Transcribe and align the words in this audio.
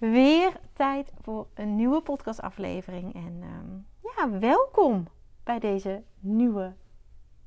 Weer 0.00 0.60
tijd 0.72 1.12
voor 1.20 1.46
een 1.54 1.76
nieuwe 1.76 2.00
podcastaflevering. 2.00 3.14
En 3.14 3.42
ehm, 3.42 3.78
ja, 4.16 4.38
welkom 4.38 5.06
bij 5.44 5.58
deze 5.58 6.02
nieuwe 6.20 6.74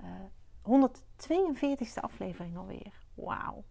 uh, 0.02 0.08
142e 0.62 2.02
aflevering 2.02 2.58
alweer. 2.58 2.94
Wauw. 3.14 3.64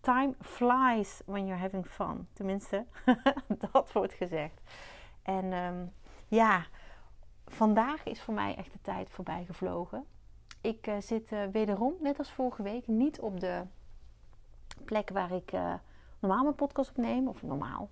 Time 0.00 0.34
flies 0.40 1.22
when 1.26 1.46
you're 1.46 1.62
having 1.62 1.86
fun. 1.86 2.28
Tenminste, 2.32 2.86
dat 3.70 3.92
wordt 3.92 4.12
gezegd. 4.12 4.60
En 5.22 5.52
ehm, 5.52 5.86
ja, 6.26 6.66
vandaag 7.46 8.04
is 8.04 8.22
voor 8.22 8.34
mij 8.34 8.56
echt 8.56 8.72
de 8.72 8.80
tijd 8.82 9.10
voorbij 9.10 9.44
gevlogen. 9.44 10.04
Ik 10.60 10.86
uh, 10.86 11.00
zit 11.00 11.32
uh, 11.32 11.44
wederom, 11.52 11.94
net 12.00 12.18
als 12.18 12.32
vorige 12.32 12.62
week, 12.62 12.86
niet 12.86 13.20
op 13.20 13.40
de 13.40 13.62
plek 14.84 15.10
waar 15.10 15.32
ik 15.32 15.52
normaal 16.20 16.42
mijn 16.42 16.54
podcast 16.54 16.90
opneem. 16.90 17.28
Of 17.28 17.42
normaal 17.42 17.90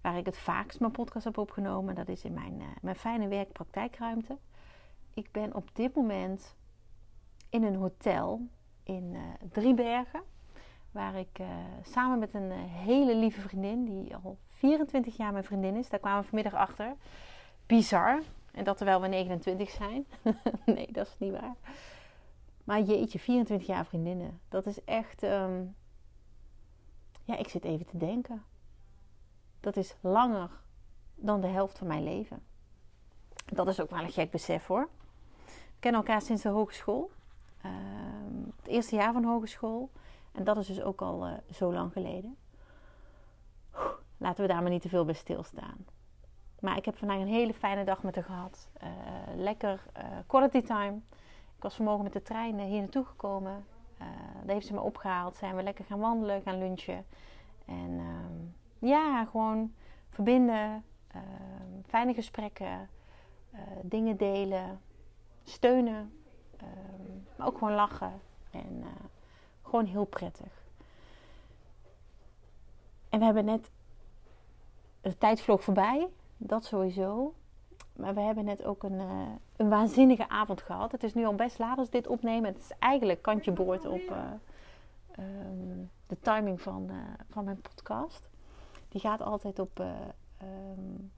waar 0.00 0.16
ik 0.16 0.26
het 0.26 0.38
vaakst 0.38 0.80
mijn 0.80 0.92
podcast 0.92 1.24
heb 1.24 1.38
opgenomen. 1.38 1.94
Dat 1.94 2.08
is 2.08 2.24
in 2.24 2.32
mijn, 2.32 2.60
uh, 2.60 2.66
mijn 2.82 2.96
fijne 2.96 3.28
werkpraktijkruimte. 3.28 4.38
Ik 5.14 5.32
ben 5.32 5.54
op 5.54 5.68
dit 5.72 5.94
moment 5.94 6.54
in 7.48 7.62
een 7.62 7.74
hotel 7.74 8.40
in 8.82 9.14
uh, 9.14 9.20
Driebergen. 9.50 10.22
Waar 10.90 11.14
ik 11.14 11.38
uh, 11.40 11.46
samen 11.82 12.18
met 12.18 12.34
een 12.34 12.50
hele 12.50 13.14
lieve 13.14 13.40
vriendin, 13.40 13.84
die 13.84 14.16
al 14.16 14.38
24 14.46 15.16
jaar 15.16 15.32
mijn 15.32 15.44
vriendin 15.44 15.76
is, 15.76 15.88
daar 15.88 16.00
kwamen 16.00 16.20
we 16.20 16.26
vanmiddag 16.26 16.54
achter. 16.54 16.94
Bizar. 17.66 18.22
En 18.52 18.64
dat 18.64 18.76
terwijl 18.76 19.00
we 19.00 19.08
29 19.08 19.70
zijn. 19.70 20.06
nee, 20.74 20.92
dat 20.92 21.06
is 21.06 21.16
niet 21.18 21.32
waar. 21.32 21.54
Maar 22.64 22.80
jeetje, 22.80 23.18
24 23.18 23.66
jaar 23.66 23.86
vriendinnen. 23.86 24.40
Dat 24.48 24.66
is 24.66 24.84
echt. 24.84 25.22
Um... 25.22 25.74
Ja, 27.30 27.36
ik 27.36 27.48
zit 27.48 27.64
even 27.64 27.86
te 27.86 27.96
denken 27.96 28.44
dat 29.60 29.76
is 29.76 29.96
langer 30.00 30.50
dan 31.14 31.40
de 31.40 31.46
helft 31.46 31.78
van 31.78 31.86
mijn 31.86 32.02
leven. 32.02 32.42
Dat 33.46 33.68
is 33.68 33.80
ook 33.80 33.90
wel 33.90 34.02
een 34.02 34.10
gek 34.10 34.30
besef 34.30 34.66
hoor. 34.66 34.88
We 35.46 35.78
kennen 35.78 36.00
elkaar 36.00 36.22
sinds 36.22 36.42
de 36.42 36.48
hogeschool. 36.48 37.10
Uh, 37.66 37.72
het 38.56 38.66
eerste 38.66 38.96
jaar 38.96 39.12
van 39.12 39.24
hogeschool. 39.24 39.90
En 40.32 40.44
dat 40.44 40.56
is 40.56 40.66
dus 40.66 40.82
ook 40.82 41.02
al 41.02 41.26
uh, 41.26 41.32
zo 41.50 41.72
lang 41.72 41.92
geleden. 41.92 42.36
Laten 44.16 44.42
we 44.42 44.52
daar 44.52 44.62
maar 44.62 44.70
niet 44.70 44.82
te 44.82 44.88
veel 44.88 45.04
bij 45.04 45.14
stilstaan. 45.14 45.86
Maar 46.60 46.76
ik 46.76 46.84
heb 46.84 46.96
vandaag 46.96 47.18
een 47.18 47.26
hele 47.26 47.54
fijne 47.54 47.84
dag 47.84 48.02
met 48.02 48.14
haar 48.14 48.24
gehad. 48.24 48.68
Uh, 48.82 48.88
lekker 49.36 49.82
quality 50.26 50.62
time. 50.62 51.00
Ik 51.56 51.62
was 51.62 51.74
vanmorgen 51.74 52.04
met 52.04 52.12
de 52.12 52.22
trein 52.22 52.60
hier 52.60 52.80
naartoe 52.80 53.04
gekomen. 53.04 53.64
Daar 54.44 54.54
heeft 54.54 54.66
ze 54.66 54.74
me 54.74 54.80
opgehaald. 54.80 55.36
Zijn 55.36 55.56
we 55.56 55.62
lekker 55.62 55.84
gaan 55.84 56.00
wandelen, 56.00 56.42
gaan 56.42 56.58
lunchen. 56.58 57.04
En 57.64 57.98
ehm, 57.98 58.88
ja, 58.88 59.24
gewoon 59.24 59.72
verbinden, 60.08 60.84
uh, 61.14 61.22
fijne 61.86 62.14
gesprekken, 62.14 62.88
uh, 63.54 63.60
dingen 63.82 64.16
delen, 64.16 64.80
steunen, 65.44 66.12
uh, 66.62 66.68
maar 67.36 67.46
ook 67.46 67.58
gewoon 67.58 67.74
lachen 67.74 68.20
en 68.50 68.82
eh, 68.82 69.04
gewoon 69.62 69.84
heel 69.84 70.04
prettig. 70.04 70.62
En 73.08 73.18
we 73.18 73.24
hebben 73.24 73.44
net, 73.44 73.70
de 75.00 75.18
tijd 75.18 75.40
vloog 75.40 75.64
voorbij, 75.64 76.08
dat 76.36 76.64
sowieso. 76.64 77.34
Maar 77.96 78.14
we 78.14 78.20
hebben 78.20 78.44
net 78.44 78.64
ook 78.64 78.82
een, 78.82 79.00
eh, 79.00 79.26
een 79.56 79.68
waanzinnige 79.68 80.28
avond 80.28 80.62
gehad. 80.62 80.92
Het 80.92 81.02
is 81.02 81.14
nu 81.14 81.24
al 81.24 81.34
best 81.34 81.58
laat 81.58 81.78
als 81.78 81.90
dit 81.90 82.06
opnemen. 82.06 82.52
Het 82.52 82.60
is 82.60 82.72
eigenlijk 82.78 83.22
kantje 83.22 83.52
boord 83.52 83.86
op 83.86 84.14
um, 85.18 85.90
de 86.06 86.20
timing 86.20 86.60
van, 86.60 86.90
van 87.28 87.44
mijn 87.44 87.60
podcast. 87.60 88.28
Die 88.88 89.00
gaat 89.00 89.22
altijd 89.22 89.58
op 89.58 89.78
um, 90.42 91.10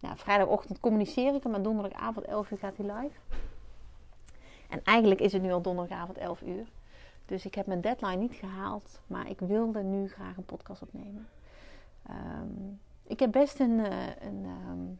nou, 0.00 0.16
vrijdagochtend 0.16 0.80
communiceer 0.80 1.34
ik 1.34 1.42
hem, 1.42 1.52
maar 1.52 1.62
donderdagavond 1.62 2.26
11 2.26 2.50
uur 2.50 2.58
gaat 2.58 2.76
hij 2.76 2.86
live. 2.86 3.18
En 4.68 4.84
eigenlijk 4.84 5.20
is 5.20 5.32
het 5.32 5.42
nu 5.42 5.52
al 5.52 5.62
donderdagavond 5.62 6.18
11 6.18 6.42
uur. 6.42 6.66
Dus 7.26 7.46
ik 7.46 7.54
heb 7.54 7.66
mijn 7.66 7.80
deadline 7.80 8.16
niet 8.16 8.34
gehaald, 8.34 9.00
maar 9.06 9.30
ik 9.30 9.40
wilde 9.40 9.82
nu 9.82 10.08
graag 10.08 10.36
een 10.36 10.44
podcast 10.44 10.82
opnemen. 10.82 11.28
Um, 12.10 12.80
ik 13.02 13.20
heb 13.20 13.32
best 13.32 13.60
een, 13.60 13.78
een 14.26 14.44
um, 14.70 14.98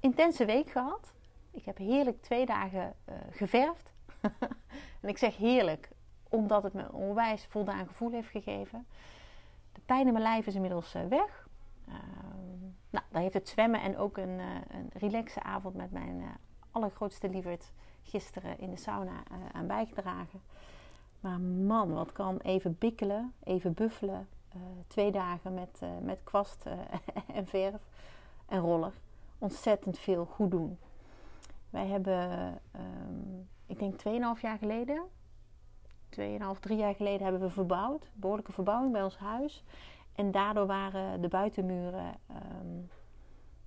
intense 0.00 0.44
week 0.44 0.70
gehad. 0.70 1.12
Ik 1.50 1.64
heb 1.64 1.76
heerlijk 1.76 2.22
twee 2.22 2.46
dagen 2.46 2.94
uh, 3.08 3.14
geverfd. 3.30 3.92
en 5.00 5.08
ik 5.08 5.18
zeg 5.18 5.36
heerlijk, 5.36 5.88
omdat 6.28 6.62
het 6.62 6.72
me 6.72 6.82
een 6.82 6.92
onwijs 6.92 7.46
voldaan 7.46 7.86
gevoel 7.86 8.10
heeft 8.10 8.30
gegeven 8.30 8.86
pijn 9.88 10.06
in 10.06 10.12
mijn 10.12 10.24
lijf 10.24 10.46
is 10.46 10.54
inmiddels 10.54 10.94
uh, 10.94 11.02
weg. 11.08 11.48
Uh, 11.88 11.94
nou, 12.90 13.04
daar 13.10 13.22
heeft 13.22 13.34
het 13.34 13.48
zwemmen 13.48 13.80
en 13.80 13.98
ook 13.98 14.16
een, 14.16 14.38
uh, 14.38 14.54
een 14.68 14.90
relaxe 14.92 15.42
avond 15.42 15.74
met 15.74 15.92
mijn 15.92 16.22
allergrootste 16.70 17.28
lieverd 17.28 17.72
gisteren 18.02 18.58
in 18.58 18.70
de 18.70 18.76
sauna 18.76 19.22
aan 19.52 19.66
bijgedragen. 19.66 20.42
Maar 21.20 21.40
man, 21.40 21.92
wat 21.92 22.12
kan 22.12 22.38
even 22.38 22.76
bikkelen, 22.78 23.32
even 23.44 23.74
buffelen. 23.74 24.28
twee 24.86 25.10
dagen 25.10 25.54
met, 25.54 25.80
met 26.02 26.20
kwast 26.24 26.64
en 27.38 27.46
verf 27.46 27.82
en 28.46 28.60
roller. 28.60 28.92
Ontzettend 29.38 29.98
veel 29.98 30.24
goed 30.24 30.50
doen. 30.50 30.78
Wij 31.70 31.86
hebben, 31.86 32.52
um, 32.76 33.48
ik 33.66 33.78
denk 33.78 33.98
2,5 34.36 34.40
jaar 34.40 34.58
geleden, 34.58 35.02
2,5, 36.08 36.60
3 36.60 36.76
jaar 36.76 36.94
geleden 36.94 37.22
hebben 37.22 37.40
we 37.40 37.50
verbouwd. 37.50 38.10
Behoorlijke 38.14 38.52
verbouwing 38.52 38.92
bij 38.92 39.02
ons 39.02 39.18
huis. 39.18 39.64
En 40.14 40.30
daardoor 40.30 40.66
waren 40.66 41.20
de 41.20 41.28
buitenmuren 41.28 42.14
um, 42.30 42.88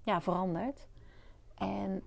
ja, 0.03 0.21
veranderd. 0.21 0.87
En 1.55 2.03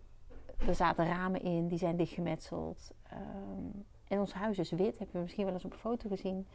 er 0.67 0.75
zaten 0.75 1.07
ramen 1.07 1.43
in, 1.43 1.69
die 1.69 1.79
zijn 1.79 1.97
dichtgemetseld. 1.97 2.95
Um, 3.13 3.85
en 4.09 4.19
ons 4.19 4.33
huis 4.33 4.59
is 4.59 4.71
wit, 4.71 4.99
heb 4.99 5.11
je 5.13 5.19
misschien 5.19 5.45
wel 5.45 5.55
eens 5.55 5.65
op 5.65 5.73
een 5.73 5.79
foto 5.79 6.09
gezien. 6.09 6.47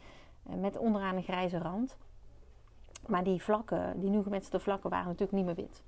Uh, 0.48 0.54
met 0.54 0.78
onderaan 0.78 1.16
een 1.16 1.22
grijze 1.22 1.58
rand. 1.58 1.96
Maar 3.06 3.24
die 3.24 3.42
vlakken, 3.42 4.00
die 4.00 4.10
nieuw 4.10 4.22
gemetselde 4.22 4.60
vlakken, 4.60 4.90
waren 4.90 5.06
natuurlijk 5.06 5.32
niet 5.32 5.44
meer 5.44 5.54
wit. 5.54 5.82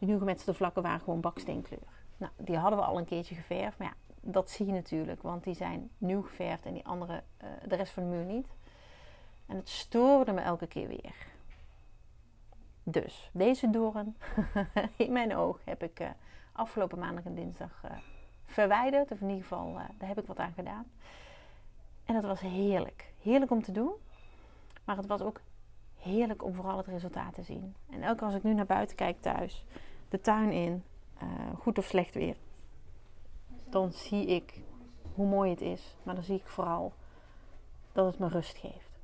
Die 0.00 0.08
nieuw 0.08 0.18
gemetselde 0.18 0.54
vlakken 0.54 0.82
waren 0.82 1.00
gewoon 1.00 1.20
baksteenkleur. 1.20 1.78
Nou, 2.16 2.32
die 2.36 2.56
hadden 2.56 2.78
we 2.78 2.84
al 2.84 2.98
een 2.98 3.04
keertje 3.04 3.34
geverfd. 3.34 3.78
Maar 3.78 3.86
ja, 3.88 4.14
dat 4.20 4.50
zie 4.50 4.66
je 4.66 4.72
natuurlijk, 4.72 5.22
want 5.22 5.44
die 5.44 5.54
zijn 5.54 5.90
nieuw 5.98 6.22
geverfd 6.22 6.64
en 6.64 6.72
die 6.72 6.86
andere, 6.86 7.22
uh, 7.42 7.48
de 7.68 7.76
rest 7.76 7.92
van 7.92 8.02
de 8.02 8.08
muur 8.08 8.24
niet. 8.24 8.46
En 9.46 9.56
het 9.56 9.68
stoorde 9.68 10.32
me 10.32 10.40
elke 10.40 10.66
keer 10.66 10.88
weer. 10.88 11.14
Dus 12.82 13.30
deze 13.32 13.70
doorn 13.70 14.16
in 14.96 15.12
mijn 15.12 15.36
oog 15.36 15.58
heb 15.64 15.82
ik 15.82 16.00
uh, 16.00 16.08
afgelopen 16.52 16.98
maandag 16.98 17.24
en 17.24 17.34
dinsdag 17.34 17.82
uh, 17.84 17.90
verwijderd. 18.44 19.10
Of 19.10 19.20
in 19.20 19.28
ieder 19.28 19.42
geval, 19.42 19.72
daar 19.72 20.08
heb 20.08 20.18
ik 20.18 20.26
wat 20.26 20.38
aan 20.38 20.52
gedaan. 20.52 20.90
En 22.04 22.14
het 22.14 22.24
was 22.24 22.40
heerlijk. 22.40 23.12
Heerlijk 23.22 23.50
om 23.50 23.62
te 23.62 23.72
doen. 23.72 23.92
Maar 24.84 24.96
het 24.96 25.06
was 25.06 25.20
ook 25.20 25.40
heerlijk 25.98 26.44
om 26.44 26.54
vooral 26.54 26.76
het 26.76 26.86
resultaat 26.86 27.34
te 27.34 27.42
zien. 27.42 27.74
En 27.90 28.02
elke 28.02 28.16
keer 28.16 28.26
als 28.26 28.34
ik 28.34 28.42
nu 28.42 28.54
naar 28.54 28.66
buiten 28.66 28.96
kijk 28.96 29.20
thuis, 29.20 29.64
de 30.10 30.20
tuin 30.20 30.52
in, 30.52 30.84
goed 31.58 31.78
of 31.78 31.84
slecht 31.84 32.14
weer, 32.14 32.36
dan 33.70 33.92
zie 33.92 34.26
ik 34.26 34.62
hoe 35.14 35.26
mooi 35.26 35.50
het 35.50 35.60
is. 35.60 35.96
Maar 36.02 36.14
dan 36.14 36.24
zie 36.24 36.36
ik 36.36 36.48
vooral 36.48 36.92
dat 37.92 38.06
het 38.06 38.18
me 38.18 38.28
rust 38.28 38.56
geeft. 38.56 38.98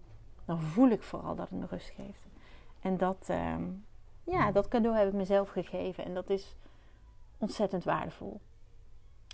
Dan 0.45 0.61
voel 0.61 0.91
ik 0.91 1.03
vooral 1.03 1.35
dat 1.35 1.51
het 1.51 1.59
me 1.59 1.67
rust 1.67 1.91
geeft. 1.91 2.27
En 2.81 2.97
dat, 2.97 3.29
um, 3.31 3.85
ja, 4.25 4.53
dat 4.53 4.69
cadeau 4.69 4.97
heb 4.97 5.09
ik 5.09 5.15
mezelf 5.15 5.49
gegeven. 5.49 6.05
En 6.05 6.15
dat 6.15 6.31
is 6.31 6.57
ontzettend 7.39 7.85
waardevol. 7.85 8.41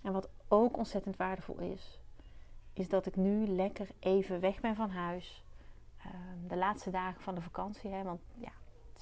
En 0.02 0.12
wat 0.12 0.28
ook 0.48 0.76
ontzettend 0.76 1.16
waardevol 1.16 1.58
is, 1.58 2.00
is 2.72 2.88
dat 2.88 3.06
ik 3.06 3.16
nu 3.16 3.46
lekker 3.46 3.88
even 3.98 4.40
weg 4.40 4.60
ben 4.60 4.74
van 4.74 4.90
huis. 4.90 5.44
Um, 6.06 6.48
de 6.48 6.56
laatste 6.56 6.90
dagen 6.90 7.20
van 7.20 7.34
de 7.34 7.40
vakantie. 7.40 7.90
Hè, 7.90 8.02
want 8.02 8.20
ja, 8.34 8.52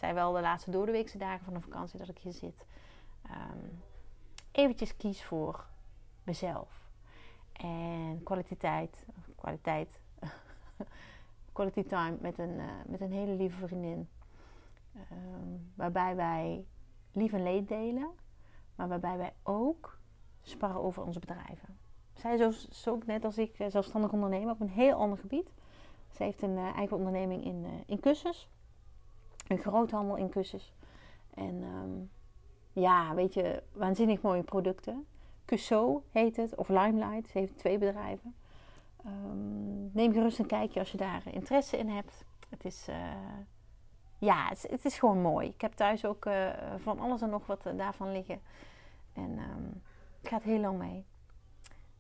zijn 0.01 0.15
wel 0.15 0.33
de 0.33 0.41
laatste 0.41 0.71
doordeweekse 0.71 1.19
dagen 1.19 1.45
van 1.45 1.55
de 1.55 1.61
vakantie 1.61 1.99
dat 1.99 2.09
ik 2.09 2.19
hier 2.19 2.33
zit. 2.33 2.67
Um, 3.27 3.83
eventjes 4.53 4.97
kies 4.97 5.25
voor 5.25 5.67
mezelf. 6.23 6.89
En 7.53 8.21
kwaliteit, 8.23 9.07
kwaliteit, 9.37 10.01
quality 11.53 11.85
time 11.85 12.17
met 12.21 12.39
een, 12.39 12.59
uh, 12.59 12.65
met 12.87 13.01
een 13.01 13.13
hele 13.13 13.33
lieve 13.33 13.67
vriendin. 13.67 14.09
Um, 14.95 15.73
waarbij 15.75 16.17
wij 16.17 16.65
lief 17.13 17.33
en 17.33 17.43
leed 17.43 17.69
delen. 17.69 18.11
maar 18.75 18.89
waarbij 18.89 19.17
wij 19.17 19.33
ook 19.43 19.99
sparren 20.43 20.81
over 20.81 21.03
onze 21.03 21.19
bedrijven. 21.19 21.79
Zij 22.15 22.37
is 22.37 22.69
zo, 22.69 22.99
net 23.07 23.25
als 23.25 23.39
ik 23.39 23.59
eh, 23.59 23.71
zelfstandig 23.71 24.13
ondernemer 24.13 24.53
op 24.53 24.61
een 24.61 24.69
heel 24.69 24.95
ander 24.95 25.19
gebied. 25.19 25.51
Ze 26.11 26.23
heeft 26.23 26.43
een 26.43 26.57
eh, 26.57 26.77
eigen 26.77 26.97
onderneming 26.97 27.45
in, 27.45 27.65
uh, 27.65 27.71
in 27.87 28.01
kussens. 28.01 28.49
Een 29.51 29.59
groothandel 29.59 30.17
in 30.17 30.29
kussens. 30.29 30.73
En 31.35 31.63
ehm, 31.63 31.91
ja, 32.83 33.15
weet 33.15 33.35
je, 33.35 33.63
waanzinnig 33.73 34.21
mooie 34.21 34.43
producten. 34.43 35.07
Cusso 35.45 36.03
heet 36.11 36.37
het, 36.37 36.55
of 36.55 36.69
Limelight. 36.69 37.29
Ze 37.29 37.39
heeft 37.39 37.59
twee 37.59 37.79
bedrijven. 37.79 38.35
Um, 39.07 39.91
neem 39.93 40.13
gerust 40.13 40.39
een 40.39 40.47
kijkje 40.47 40.81
als 40.81 40.91
je 40.91 40.97
daar 40.97 41.23
interesse 41.25 41.79
in 41.79 41.89
hebt. 41.89 42.25
Het 42.49 42.65
is, 42.65 42.89
ja, 44.19 44.49
het 44.49 44.85
is, 44.85 44.99
gewoon 44.99 45.21
mooi. 45.21 45.49
Ik 45.49 45.61
heb 45.61 45.73
thuis 45.73 46.05
ook 46.05 46.27
van 46.77 46.99
alles 46.99 47.23
en 47.23 47.31
nog 47.31 47.47
wat 47.47 47.63
daarvan 47.77 48.13
liggen. 48.13 48.41
En 49.13 49.31
um, 49.31 49.83
het 50.21 50.29
gaat 50.29 50.43
heel 50.43 50.61
lang 50.61 50.79
mee. 50.79 51.05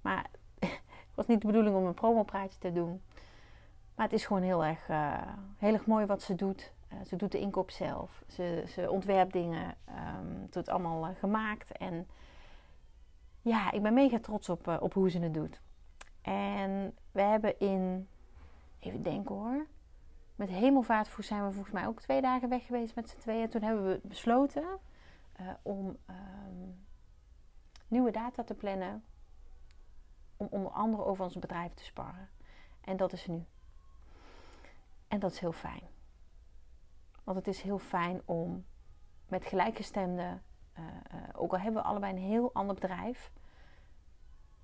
Maar 0.00 0.31
het 0.58 1.14
was 1.14 1.26
niet 1.26 1.41
de 1.41 1.47
bedoeling 1.47 1.76
om 1.76 1.87
een 1.87 1.94
promopraatje 1.94 2.58
te 2.58 2.73
doen. 2.73 3.02
Maar 3.94 4.05
het 4.05 4.14
is 4.14 4.26
gewoon 4.26 4.43
heel 4.43 4.64
erg, 4.64 4.87
heel 5.56 5.73
erg 5.73 5.87
mooi 5.87 6.06
wat 6.06 6.23
ze 6.23 6.35
doet. 6.35 6.73
Uh, 6.92 6.98
ze 7.06 7.16
doet 7.16 7.32
de 7.32 7.38
inkoop 7.38 7.70
zelf. 7.70 8.22
Ze, 8.28 8.64
ze 8.69 8.90
ontwerpt 8.90 9.32
dingen. 9.32 9.75
Um, 9.88 10.46
het 10.50 10.69
allemaal 10.69 11.08
uh, 11.08 11.16
gemaakt. 11.19 11.72
En 11.72 12.08
ja, 13.40 13.72
ik 13.72 13.82
ben 13.82 13.94
mega 13.94 14.19
trots 14.19 14.48
op, 14.48 14.78
op 14.81 14.92
hoe 14.92 15.10
ze 15.10 15.19
het 15.19 15.34
doet. 15.34 15.60
En 16.22 16.96
we 17.12 17.22
hebben 17.22 17.58
in, 17.58 18.08
even 18.78 19.02
denken 19.02 19.34
hoor. 19.34 19.66
Met 20.34 20.48
hemelvaartvoer 20.48 21.25
zijn 21.25 21.46
we 21.46 21.52
volgens 21.52 21.75
mij 21.75 21.87
ook 21.87 22.00
twee 22.00 22.20
dagen 22.20 22.48
weg 22.48 22.66
geweest 22.66 22.94
met 22.94 23.08
z'n 23.08 23.19
tweeën. 23.19 23.48
Toen 23.48 23.62
hebben 23.62 23.84
we 23.84 24.00
besloten 24.02 24.64
om 25.62 25.96
um, 26.10 26.84
nieuwe 27.88 28.10
data 28.10 28.44
te 28.44 28.54
plannen 28.54 29.04
om 30.37 30.46
onder 30.50 30.72
andere 30.72 31.04
over 31.04 31.25
ons 31.25 31.38
bedrijf 31.38 31.75
te 31.75 31.84
sparren. 31.84 32.28
En 32.81 32.96
dat 32.96 33.12
is 33.12 33.26
nu. 33.26 33.44
En 35.08 35.19
dat 35.19 35.32
is 35.32 35.38
heel 35.38 35.52
fijn. 35.52 35.82
Want 37.25 37.37
het 37.37 37.46
is 37.46 37.62
heel 37.62 37.78
fijn 37.78 38.22
om 38.25 38.64
met 39.28 39.44
gelijkgestemden, 39.44 40.43
uh, 40.78 40.84
ook 41.32 41.52
al 41.52 41.58
hebben 41.58 41.82
we 41.82 41.88
allebei 41.88 42.12
een 42.12 42.22
heel 42.22 42.50
ander 42.52 42.75
bedrijf, 42.75 43.32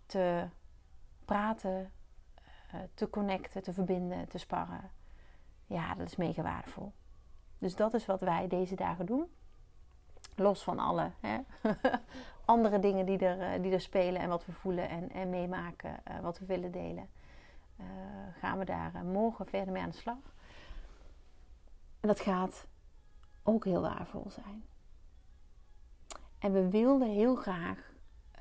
te 0.07 0.49
praten, 1.25 1.93
uh, 2.75 2.81
te 2.95 3.11
connecten, 3.11 3.63
te 3.63 3.73
verbinden, 3.73 4.29
te 4.29 4.39
sparren. 4.39 4.91
Ja, 5.67 5.95
dat 5.95 6.07
is 6.07 6.17
mega 6.17 6.43
waardevol. 6.43 6.93
Dus 7.59 7.77
dat 7.77 7.95
is 7.95 8.07
wat 8.07 8.21
wij 8.21 8.49
deze 8.49 8.75
dagen 8.75 9.07
doen. 9.07 9.27
Los 10.35 10.65
van 10.65 10.79
alle 10.79 11.11
hè? 11.21 11.39
andere 12.45 12.79
dingen 12.79 13.07
die 13.07 13.19
er, 13.19 13.41
eh, 13.41 13.63
die 13.63 13.73
er 13.73 13.81
spelen 13.81 14.21
en 14.21 14.29
wat 14.29 14.47
we 14.47 14.53
voelen 14.53 14.89
en, 14.89 15.11
en 15.11 15.31
meemaken, 15.31 16.03
wat 16.23 16.39
we 16.39 16.47
willen 16.47 16.73
delen, 16.73 17.09
gaan 18.39 18.59
we 18.59 18.65
daar 18.65 19.05
morgen 19.05 19.47
verder 19.47 19.73
mee 19.73 19.83
aan 19.83 19.91
de 19.91 19.97
slag. 19.97 20.36
En 22.07 22.13
dat 22.13 22.21
gaat 22.21 22.67
ook 23.43 23.65
heel 23.65 23.81
waardevol 23.81 24.31
zijn. 24.31 24.65
En 26.39 26.53
we 26.53 26.71
wilden 26.71 27.11
heel 27.11 27.35
graag, 27.35 27.93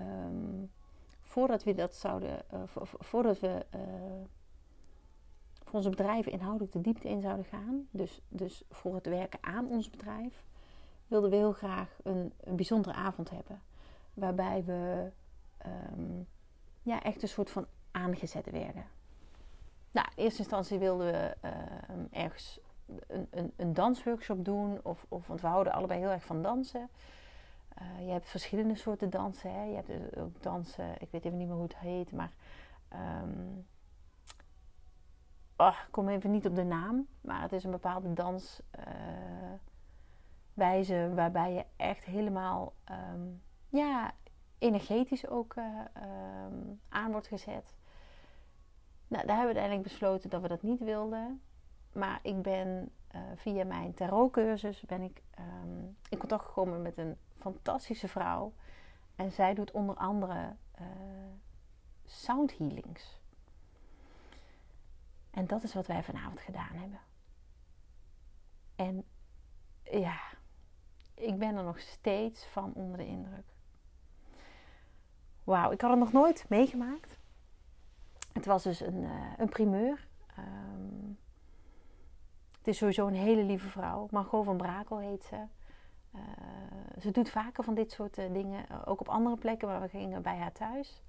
um, 0.01 0.71
voordat 1.21 1.63
we 1.63 1.73
dat 1.73 1.95
zouden, 1.95 2.45
voordat 2.81 3.39
we 3.39 3.65
voor 5.63 5.73
onze 5.73 5.89
bedrijven 5.89 6.31
inhoudelijk 6.31 6.71
de 6.71 6.81
diepte 6.81 7.09
in 7.09 7.21
zouden 7.21 7.45
gaan, 7.45 7.87
dus, 7.91 8.21
dus 8.27 8.63
voor 8.69 8.95
het 8.95 9.05
werken 9.05 9.43
aan 9.43 9.67
ons 9.67 9.89
bedrijf, 9.89 10.45
wilden 11.07 11.29
we 11.29 11.35
heel 11.35 11.53
graag 11.53 11.97
een, 12.03 12.33
een 12.39 12.55
bijzondere 12.55 12.95
avond 12.95 13.29
hebben. 13.29 13.61
Waarbij 14.13 14.63
we 14.63 15.11
um, 15.65 16.27
ja, 16.81 17.03
echt 17.03 17.21
een 17.21 17.27
soort 17.27 17.51
van 17.51 17.67
aangezet 17.91 18.51
werden. 18.51 18.85
Nou, 19.91 20.07
in 20.15 20.23
eerste 20.23 20.39
instantie 20.39 20.79
wilden 20.79 21.11
we 21.11 21.35
um, 21.91 22.07
ergens 22.11 22.59
een, 23.07 23.27
een, 23.29 23.53
een, 23.55 23.73
dansworkshop 23.73 24.45
doen. 24.45 24.79
Of, 24.83 25.05
of, 25.09 25.27
want 25.27 25.41
we 25.41 25.47
houden 25.47 25.73
allebei 25.73 25.99
heel 25.99 26.09
erg 26.09 26.25
van 26.25 26.41
dansen. 26.41 26.89
Uh, 27.81 28.05
je 28.05 28.11
hebt 28.11 28.27
verschillende 28.27 28.75
soorten 28.75 29.09
dansen. 29.09 29.53
Hè? 29.53 29.63
Je 29.63 29.75
hebt 29.75 29.87
dus 29.87 30.15
ook 30.15 30.43
dansen, 30.43 31.01
ik 31.01 31.11
weet 31.11 31.25
even 31.25 31.37
niet 31.37 31.47
meer 31.47 31.55
hoe 31.55 31.65
het 31.65 31.77
heet, 31.77 32.11
maar. 32.11 32.31
Um, 33.23 33.65
oh, 35.57 35.77
ik 35.85 35.91
kom 35.91 36.09
even 36.09 36.31
niet 36.31 36.45
op 36.45 36.55
de 36.55 36.63
naam. 36.63 37.07
Maar 37.21 37.41
het 37.41 37.51
is 37.51 37.63
een 37.63 37.71
bepaalde 37.71 38.13
dans. 38.13 38.61
Uh, 38.79 38.83
wijze 40.53 41.11
waarbij 41.15 41.53
je 41.53 41.65
echt 41.75 42.03
helemaal 42.03 42.73
um, 42.91 43.41
ja, 43.69 44.11
energetisch 44.57 45.27
ook 45.27 45.55
uh, 45.55 45.65
um, 46.45 46.79
aan 46.89 47.11
wordt 47.11 47.27
gezet. 47.27 47.75
Nou, 49.07 49.25
daar 49.25 49.35
hebben 49.35 49.53
we 49.53 49.59
uiteindelijk 49.59 49.83
besloten 49.83 50.29
dat 50.29 50.41
we 50.41 50.47
dat 50.47 50.61
niet 50.61 50.79
wilden. 50.79 51.41
Maar 51.95 52.19
ik 52.21 52.41
ben 52.41 52.91
uh, 53.15 53.21
via 53.35 53.65
mijn 53.65 53.93
tarotcursus 53.93 54.81
ben 54.81 55.01
ik 55.01 55.21
um, 55.39 55.97
in 56.09 56.17
contact 56.17 56.45
gekomen 56.45 56.81
met 56.81 56.97
een 56.97 57.17
fantastische 57.39 58.07
vrouw. 58.07 58.53
En 59.15 59.31
zij 59.31 59.53
doet 59.53 59.71
onder 59.71 59.95
andere 59.95 60.55
uh, 60.79 60.85
sound 62.05 62.57
healings. 62.57 63.19
En 65.31 65.47
dat 65.47 65.63
is 65.63 65.73
wat 65.73 65.87
wij 65.87 66.03
vanavond 66.03 66.39
gedaan 66.39 66.75
hebben. 66.75 66.99
En 68.75 69.03
ja, 69.83 70.19
ik 71.13 71.39
ben 71.39 71.55
er 71.55 71.63
nog 71.63 71.79
steeds 71.79 72.45
van 72.45 72.73
onder 72.73 72.97
de 72.97 73.07
indruk. 73.07 73.45
Wauw, 75.43 75.71
ik 75.71 75.81
had 75.81 75.89
het 75.89 75.99
nog 75.99 76.11
nooit 76.11 76.45
meegemaakt. 76.49 77.17
Het 78.33 78.45
was 78.45 78.63
dus 78.63 78.79
een, 78.79 79.03
uh, 79.03 79.33
een 79.37 79.49
primeur. 79.49 80.07
Um, 80.39 81.17
het 82.65 82.73
is 82.73 82.79
sowieso 82.79 83.07
een 83.07 83.13
hele 83.13 83.43
lieve 83.43 83.67
vrouw. 83.67 84.07
Margot 84.11 84.45
van 84.45 84.57
Brakel 84.57 84.97
heet 84.97 85.23
ze. 85.23 85.35
Uh, 86.15 86.21
ze 87.01 87.11
doet 87.11 87.29
vaker 87.29 87.63
van 87.63 87.73
dit 87.73 87.91
soort 87.91 88.17
uh, 88.17 88.33
dingen. 88.33 88.85
Ook 88.85 88.99
op 88.99 89.09
andere 89.09 89.35
plekken 89.35 89.67
waar 89.67 89.81
we 89.81 89.87
gingen 89.87 90.21
bij 90.21 90.37
haar 90.37 90.51
thuis. 90.51 91.03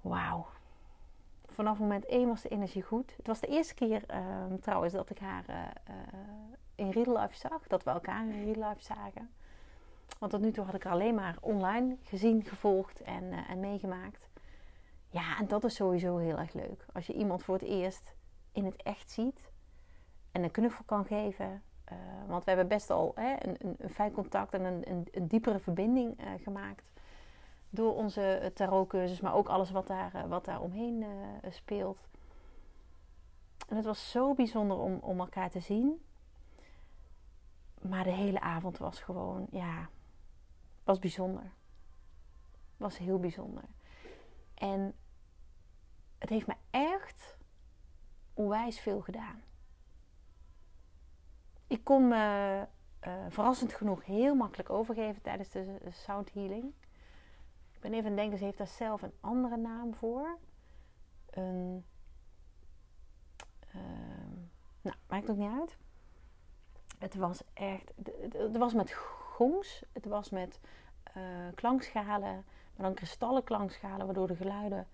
Wauw. 0.00 0.46
Vanaf 1.46 1.78
moment 1.78 2.06
één 2.06 2.28
was 2.28 2.42
de 2.42 2.48
energie 2.48 2.82
goed. 2.82 3.14
Het 3.16 3.26
was 3.26 3.40
de 3.40 3.46
eerste 3.46 3.74
keer 3.74 4.02
um, 4.14 4.60
trouwens 4.60 4.92
dat 4.92 5.10
ik 5.10 5.18
haar 5.18 5.72
in 6.74 6.90
real 6.90 7.18
life 7.18 7.36
zag. 7.36 7.66
Dat 7.66 7.84
we 7.84 7.90
elkaar 7.90 8.26
in 8.26 8.52
real 8.52 8.68
life 8.68 8.82
zagen. 8.82 9.30
Want 10.18 10.32
tot 10.32 10.40
nu 10.40 10.50
toe 10.50 10.64
had 10.64 10.74
ik 10.74 10.84
er 10.84 10.90
alleen 10.90 11.14
maar 11.14 11.36
online 11.40 11.96
gezien, 12.02 12.44
gevolgd 12.44 13.02
en, 13.02 13.32
en 13.32 13.60
meegemaakt. 13.60 14.28
Ja, 15.08 15.38
en 15.38 15.46
dat 15.46 15.64
is 15.64 15.74
sowieso 15.74 16.16
heel 16.16 16.38
erg 16.38 16.52
leuk. 16.52 16.86
Als 16.92 17.06
je 17.06 17.12
iemand 17.12 17.42
voor 17.42 17.54
het 17.54 17.64
eerst 17.64 18.14
in 18.52 18.64
het 18.64 18.82
echt 18.82 19.10
ziet 19.10 19.51
en 20.32 20.42
een 20.42 20.50
knuffel 20.50 20.84
kan 20.84 21.04
geven. 21.04 21.62
Uh, 21.92 21.98
want 22.26 22.44
we 22.44 22.50
hebben 22.50 22.68
best 22.68 22.90
al 22.90 23.12
hè, 23.14 23.32
een, 23.38 23.56
een, 23.58 23.74
een, 23.78 23.90
fijn 23.90 24.12
contact 24.12 24.54
en 24.54 24.64
een, 24.64 25.06
een, 25.12 25.28
diepere 25.28 25.58
verbinding 25.58 26.20
uh, 26.20 26.30
gemaakt. 26.42 26.90
Door 27.70 27.94
onze 27.94 28.50
tarotcursus, 28.54 29.20
maar 29.20 29.34
ook 29.34 29.48
alles 29.48 29.70
wat 29.70 29.86
daar, 29.86 30.28
wat 30.28 30.44
daar 30.44 30.60
omheen 30.60 31.04
speelt. 31.48 32.08
En 33.68 33.76
het 33.76 33.84
was 33.84 34.10
zo 34.10 34.34
bijzonder 34.34 34.76
om, 34.76 34.98
om 35.00 35.20
elkaar 35.20 35.50
te 35.50 35.60
zien. 35.60 36.02
Maar 37.80 38.04
de 38.04 38.10
hele 38.10 38.40
avond 38.40 38.78
was 38.78 39.00
gewoon, 39.00 39.46
ja, 39.50 39.88
was 40.84 40.98
bijzonder. 40.98 41.52
Was 42.76 42.98
heel 42.98 43.18
bijzonder. 43.18 43.64
En 44.54 44.94
het 46.18 46.28
heeft 46.28 46.46
me 46.46 46.54
echt 46.70 47.36
onwijs 48.34 48.80
veel 48.80 49.00
gedaan. 49.00 49.42
Ik 51.72 51.84
kon 51.84 52.08
me 52.08 52.66
uh, 53.06 53.12
verrassend 53.28 53.72
genoeg 53.72 54.04
heel 54.04 54.34
makkelijk 54.34 54.70
overgeven 54.70 55.22
tijdens 55.22 55.50
de, 55.50 55.78
sound 55.90 56.32
healing. 56.32 56.72
Ik 57.72 57.80
ben 57.80 57.92
even 57.92 58.04
aan 58.04 58.10
het 58.10 58.20
denken, 58.20 58.38
ze 58.38 58.44
heeft 58.44 58.58
daar 58.58 58.66
zelf 58.66 59.02
een 59.02 59.12
andere 59.20 59.56
naam 59.56 59.94
voor. 59.94 60.38
Een, 61.30 61.84
uh, 63.74 63.82
nou, 64.80 64.96
maakt 65.08 65.30
ook 65.30 65.36
niet 65.36 65.52
uit. 65.60 65.76
Het 66.98 67.14
was 67.14 67.42
echt, 67.52 67.92
het 68.32 68.56
was 68.56 68.72
met 68.74 68.92
gongs, 68.92 69.84
het 69.92 70.04
was 70.04 70.30
met 70.30 70.60
uh, 71.16 71.22
klankschalen, 71.54 72.44
maar 72.76 72.86
dan 72.86 72.94
kristallen 72.94 73.44
klankschalen, 73.44 74.06
waardoor 74.06 74.26
de 74.26 74.36
geluiden 74.36 74.88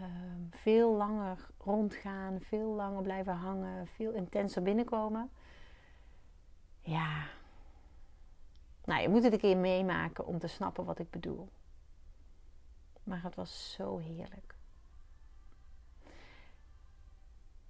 uh, 0.00 0.06
veel 0.50 0.96
langer 0.96 1.48
rondgaan, 1.58 2.40
veel 2.40 2.68
langer 2.68 3.02
blijven 3.02 3.34
hangen, 3.34 3.86
veel 3.86 4.12
intenser 4.12 4.62
binnenkomen. 4.62 5.30
Ja, 6.82 7.26
nou 8.84 9.02
je 9.02 9.08
moet 9.08 9.22
het 9.22 9.32
een 9.32 9.38
keer 9.38 9.56
meemaken 9.56 10.26
om 10.26 10.38
te 10.38 10.46
snappen 10.46 10.84
wat 10.84 10.98
ik 10.98 11.10
bedoel. 11.10 11.48
Maar 13.04 13.22
het 13.22 13.34
was 13.34 13.72
zo 13.72 13.98
heerlijk. 13.98 14.54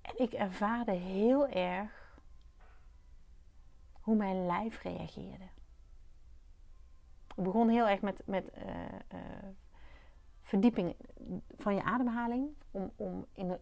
En 0.02 0.18
ik 0.18 0.32
ervaarde 0.32 0.92
heel 0.92 1.48
erg 1.48 2.18
hoe 3.92 4.16
mijn 4.16 4.46
lijf 4.46 4.82
reageerde. 4.82 5.48
Het 7.34 7.44
begon 7.44 7.68
heel 7.68 7.88
erg 7.88 8.00
met, 8.00 8.22
met 8.26 8.50
verdieping 10.42 10.96
van 11.56 11.74
je 11.74 11.82
ademhaling. 11.82 12.48
Om, 12.70 12.92
om 12.96 13.26
in, 13.32 13.58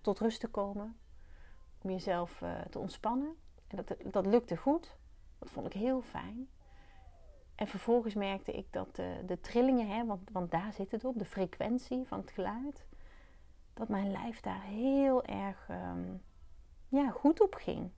tot 0.00 0.18
rust 0.18 0.40
te 0.40 0.48
komen. 0.48 0.96
Om 1.82 1.90
jezelf 1.90 2.42
te 2.70 2.78
ontspannen. 2.78 3.36
Dat, 3.74 3.96
dat 4.04 4.26
lukte 4.26 4.56
goed. 4.56 4.96
Dat 5.38 5.50
vond 5.50 5.66
ik 5.66 5.72
heel 5.72 6.02
fijn. 6.02 6.48
En 7.54 7.66
vervolgens 7.66 8.14
merkte 8.14 8.52
ik 8.52 8.72
dat 8.72 8.96
de, 8.96 9.22
de 9.26 9.40
trillingen, 9.40 9.88
hè, 9.88 10.06
want, 10.06 10.30
want 10.32 10.50
daar 10.50 10.72
zit 10.72 10.90
het 10.90 11.04
op, 11.04 11.18
de 11.18 11.24
frequentie 11.24 12.06
van 12.06 12.18
het 12.18 12.30
geluid, 12.30 12.86
dat 13.74 13.88
mijn 13.88 14.10
lijf 14.10 14.40
daar 14.40 14.62
heel 14.62 15.24
erg 15.24 15.68
um, 15.70 16.22
ja, 16.88 17.10
goed 17.10 17.40
op 17.40 17.54
ging. 17.54 17.90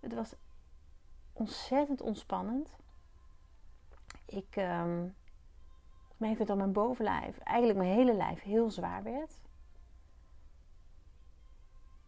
Het 0.00 0.14
was 0.14 0.34
ontzettend 1.32 2.00
ontspannend. 2.00 2.76
Ik 4.26 4.56
um, 4.56 5.14
merkte 6.16 6.44
dat 6.44 6.56
mijn 6.56 6.72
bovenlijf, 6.72 7.38
eigenlijk 7.38 7.78
mijn 7.78 7.94
hele 7.94 8.14
lijf, 8.14 8.42
heel 8.42 8.70
zwaar 8.70 9.02
werd. 9.02 9.40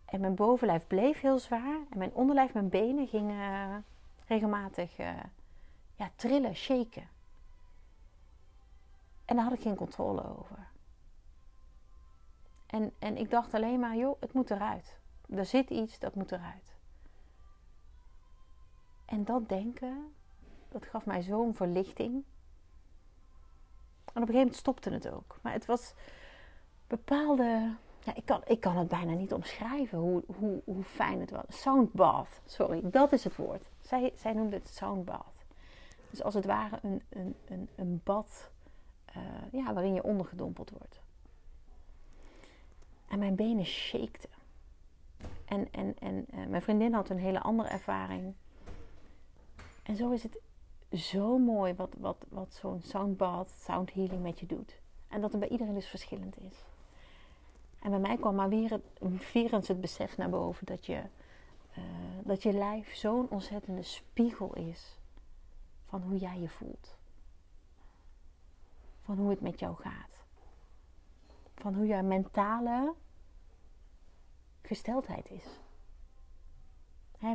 En 0.05 0.21
mijn 0.21 0.35
bovenlijf 0.35 0.87
bleef 0.87 1.21
heel 1.21 1.39
zwaar. 1.39 1.79
En 1.91 1.99
mijn 1.99 2.15
onderlijf, 2.15 2.53
mijn 2.53 2.69
benen 2.69 3.07
gingen 3.07 3.85
regelmatig 4.27 4.99
uh, 4.99 5.21
ja, 5.95 6.11
trillen, 6.17 6.55
shaken. 6.55 7.09
En 9.25 9.37
daar 9.37 9.45
had 9.45 9.55
ik 9.55 9.63
geen 9.63 9.77
controle 9.77 10.39
over. 10.39 10.67
En, 12.67 12.93
en 12.99 13.17
ik 13.17 13.31
dacht 13.31 13.55
alleen 13.55 13.81
maar, 13.81 13.97
joh, 13.97 14.21
het 14.21 14.33
moet 14.33 14.51
eruit. 14.51 14.99
Er 15.29 15.47
zit 15.47 15.71
iets, 15.71 15.99
dat 15.99 16.15
moet 16.15 16.33
eruit. 16.33 16.75
En 19.05 19.25
dat 19.25 19.49
denken, 19.49 20.15
dat 20.69 20.87
gaf 20.87 21.07
mij 21.07 21.23
zo'n 21.23 21.55
verlichting. 21.55 22.13
En 24.15 24.23
op 24.23 24.29
een 24.29 24.35
gegeven 24.35 24.35
moment 24.35 24.57
stopte 24.57 24.91
het 24.91 25.09
ook. 25.09 25.39
Maar 25.43 25.53
het 25.53 25.67
was 25.67 25.95
bepaalde. 26.87 27.75
Ja, 28.05 28.15
ik, 28.15 28.25
kan, 28.25 28.41
ik 28.47 28.61
kan 28.61 28.77
het 28.77 28.89
bijna 28.89 29.13
niet 29.13 29.33
omschrijven 29.33 29.99
hoe, 29.99 30.23
hoe, 30.39 30.63
hoe 30.65 30.83
fijn 30.83 31.21
het 31.21 31.31
was. 31.31 31.45
Soundbath, 31.49 32.41
sorry, 32.47 32.81
dat 32.85 33.13
is 33.13 33.25
het 33.25 33.37
woord. 33.37 33.71
Zij, 33.81 34.13
zij 34.17 34.33
noemde 34.33 34.57
het 34.57 34.69
soundbath. 34.69 35.45
Dus 36.11 36.23
als 36.23 36.35
het 36.35 36.45
ware 36.45 36.79
een, 36.83 37.03
een, 37.09 37.35
een, 37.45 37.69
een 37.77 38.01
bad 38.05 38.51
uh, 39.17 39.23
ja, 39.53 39.73
waarin 39.73 39.95
je 39.95 40.03
ondergedompeld 40.03 40.71
wordt. 40.71 41.01
En 43.09 43.19
mijn 43.19 43.35
benen 43.35 43.65
shakten. 43.65 44.31
En, 45.45 45.69
en, 45.71 45.99
en 45.99 46.27
uh, 46.35 46.47
mijn 46.47 46.63
vriendin 46.63 46.93
had 46.95 47.09
een 47.09 47.19
hele 47.19 47.41
andere 47.41 47.69
ervaring. 47.69 48.35
En 49.83 49.97
zo 49.97 50.11
is 50.11 50.23
het 50.23 50.39
zo 50.93 51.39
mooi 51.39 51.75
wat, 51.75 51.95
wat, 51.99 52.27
wat 52.29 52.55
zo'n 52.55 52.81
soundbath, 52.83 53.51
sound 53.51 53.93
healing 53.93 54.23
met 54.23 54.41
je 54.41 54.47
doet. 54.47 54.81
En 55.09 55.21
dat 55.21 55.31
het 55.31 55.41
bij 55.41 55.49
iedereen 55.49 55.75
dus 55.75 55.89
verschillend 55.89 56.39
is. 56.41 56.65
En 57.85 57.91
bij 57.91 57.99
mij 57.99 58.17
kwam 58.17 58.35
maar 58.35 58.49
weer 58.49 58.71
het, 58.71 58.83
weer 59.33 59.53
het 59.53 59.81
besef 59.81 60.17
naar 60.17 60.31
boven 60.31 60.67
dat 60.67 60.87
je, 60.87 61.03
uh, 61.79 61.85
dat 62.25 62.43
je 62.43 62.53
lijf 62.53 62.95
zo'n 62.95 63.31
ontzettende 63.31 63.83
spiegel 63.83 64.55
is 64.55 64.99
van 65.85 66.03
hoe 66.03 66.19
jij 66.19 66.41
je 66.41 66.49
voelt. 66.49 66.97
Van 69.01 69.19
hoe 69.19 69.31
het 69.31 69.41
met 69.41 69.59
jou 69.59 69.77
gaat. 69.77 70.25
Van 71.55 71.75
hoe 71.75 71.87
jouw 71.87 72.03
mentale 72.03 72.95
gesteldheid 74.63 75.31
is. 75.31 75.47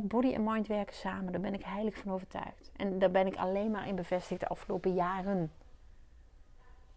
body 0.02 0.32
en 0.32 0.44
mind 0.44 0.66
werken 0.66 0.96
samen, 0.96 1.32
daar 1.32 1.40
ben 1.40 1.54
ik 1.54 1.64
heilig 1.64 1.96
van 1.96 2.12
overtuigd. 2.12 2.72
En 2.76 2.98
daar 2.98 3.10
ben 3.10 3.26
ik 3.26 3.36
alleen 3.36 3.70
maar 3.70 3.88
in 3.88 3.96
bevestigd 3.96 4.40
de 4.40 4.48
afgelopen 4.48 4.94
jaren. 4.94 5.52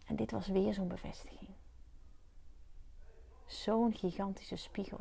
En 0.06 0.16
dit 0.16 0.30
was 0.30 0.46
weer 0.46 0.74
zo'n 0.74 0.88
bevestiging. 0.88 1.53
Zo'n 3.46 3.94
gigantische 3.94 4.56
spiegel. 4.56 5.00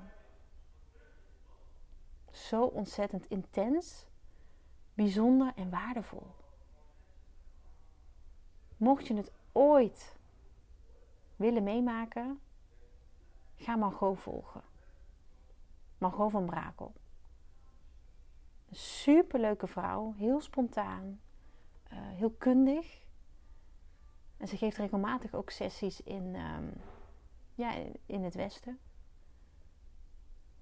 Zo 2.32 2.64
ontzettend 2.66 3.26
intens, 3.26 4.06
bijzonder 4.94 5.54
en 5.56 5.70
waardevol. 5.70 6.28
Mocht 8.78 9.08
je 9.08 9.16
het 9.16 9.32
ooit 9.52 10.18
willen 11.36 11.64
meemaken, 11.64 12.40
ga 13.56 13.76
Margot 13.76 14.20
volgen. 14.20 14.64
Margot 15.98 16.32
van 16.32 16.46
Brakel. 16.46 16.94
Een 18.70 18.76
superleuke 18.76 19.68
vrouw, 19.68 20.14
heel 20.18 20.42
spontaan, 20.42 21.22
uh, 21.92 21.98
heel 22.00 22.32
kundig. 22.32 23.02
En 24.38 24.48
ze 24.48 24.58
geeft 24.58 24.78
regelmatig 24.78 25.34
ook 25.34 25.50
sessies 25.50 26.02
in, 26.02 26.36
um, 26.36 26.74
ja, 27.56 27.74
in 28.06 28.24
het 28.24 28.36
Westen. 28.36 28.80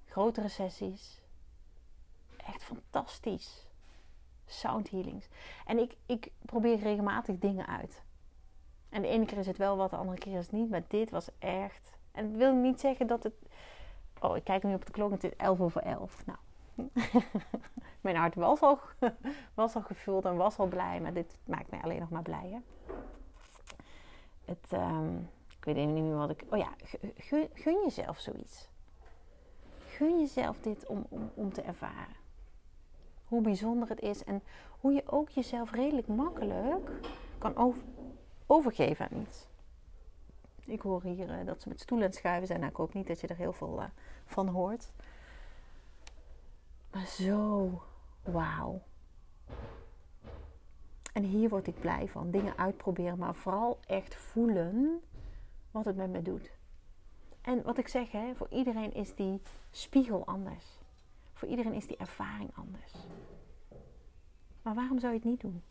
Grotere 0.06 0.48
sessies. 0.48 1.22
Echt 2.38 2.64
fantastisch. 2.64 3.68
Sound 4.46 4.90
healings. 4.90 5.28
En 5.66 5.78
ik, 5.78 5.96
ik 6.06 6.32
probeer 6.42 6.80
regelmatig 6.80 7.38
dingen 7.38 7.68
uit. 7.68 8.04
En 8.90 9.02
de 9.02 9.08
ene 9.08 9.26
keer 9.26 9.38
is 9.38 9.48
het 9.48 9.58
wel 9.58 9.78
wat, 9.78 9.90
de 9.90 9.96
andere 9.96 10.18
keer 10.18 10.38
is 10.38 10.46
het 10.46 10.56
niet. 10.56 10.70
Maar 10.70 10.84
dit 10.88 11.10
was 11.10 11.30
echt. 11.40 11.92
En 12.12 12.28
dat 12.30 12.38
wil 12.38 12.54
niet 12.56 12.80
zeggen 12.80 13.08
dat 13.08 13.24
het. 13.24 13.34
Oh, 14.20 14.36
ik 14.36 14.44
kijk 14.44 14.64
nu 14.64 14.74
op 14.74 14.86
de 14.86 14.92
klok. 14.92 15.12
Het 15.12 15.24
is 15.24 15.36
11 15.36 15.62
over 15.62 15.82
11. 15.82 16.26
Nou. 16.26 16.40
Mijn 18.02 18.16
hart 18.16 18.36
was 18.36 18.62
al, 18.62 18.80
was 19.54 19.76
al 19.76 19.82
gevuld 19.82 20.26
en 20.26 20.36
was 20.36 20.58
al 20.58 20.68
blij. 20.68 21.02
Maar 21.02 21.14
dit 21.14 21.38
maakt 21.46 21.72
mij 21.72 21.82
alleen 21.82 22.00
nog 22.00 22.10
maar 22.10 22.22
blij. 22.22 22.50
Hè? 22.50 22.60
Het, 24.46 24.72
um, 24.72 25.30
ik 25.62 25.68
weet 25.68 25.76
even 25.76 25.94
niet 25.94 26.04
meer 26.04 26.16
wat 26.16 26.30
ik. 26.30 26.44
Oh 26.50 26.58
ja, 26.58 26.74
gun, 27.54 27.82
jezelf 27.84 28.20
zoiets. 28.20 28.70
Gun 29.88 30.20
jezelf 30.20 30.60
dit 30.60 30.86
om, 30.86 31.06
om, 31.34 31.54
te 31.54 31.62
ervaren. 31.62 32.16
Hoe 33.26 33.42
bijzonder 33.42 33.90
het 33.90 34.00
is 34.00 34.24
en 34.24 34.42
hoe 34.80 34.94
je 34.94 35.04
ook 35.06 35.30
jezelf 35.30 35.72
redelijk 35.72 36.08
makkelijk 36.08 36.90
kan 37.38 37.56
over, 37.56 37.84
overgeven 38.46 39.10
aan 39.10 39.22
iets. 39.22 39.48
Ik 40.66 40.82
hoor 40.82 41.04
hier 41.04 41.40
uh, 41.40 41.46
dat 41.46 41.62
ze 41.62 41.70
met 41.70 41.82
stoelen 41.82 42.08
het 42.08 42.16
schuiven 42.16 42.48
zijn. 42.48 42.60
Nou, 42.60 42.72
ik 42.72 42.78
hoop 42.78 42.94
niet 42.94 43.08
dat 43.08 43.22
je 43.22 43.28
er 43.28 43.36
heel 43.36 43.54
veel 43.54 43.80
uh, 43.80 43.86
van 44.26 44.48
hoort. 44.48 44.92
Maar 46.92 47.06
zo 47.06 47.70
wauw. 48.24 48.82
En 51.14 51.24
hier 51.24 51.50
word 51.50 51.68
ik 51.68 51.80
blij 51.80 52.08
van. 52.08 52.32
Dingen 52.32 52.58
uitproberen, 52.58 53.18
maar 53.18 53.36
vooral 53.36 53.80
echt 53.86 54.16
voelen 54.16 55.02
wat 55.72 55.86
het 55.86 55.96
met 55.96 56.10
me 56.10 56.22
doet. 56.22 56.52
En 57.42 57.64
wat 57.64 57.78
ik 57.78 57.88
zeg, 57.88 58.12
hè, 58.12 58.36
voor 58.36 58.48
iedereen 58.50 58.94
is 58.94 59.16
die 59.16 59.42
spiegel 59.72 60.26
anders. 60.26 60.66
Voor 61.34 61.48
iedereen 61.48 61.74
is 61.74 61.88
die 61.88 61.98
ervaring 61.98 62.50
anders. 62.56 62.94
Maar 64.62 64.74
waarom 64.74 65.00
zou 65.00 65.14
je 65.14 65.20
het 65.20 65.28
niet 65.28 65.42
doen? 65.42 65.64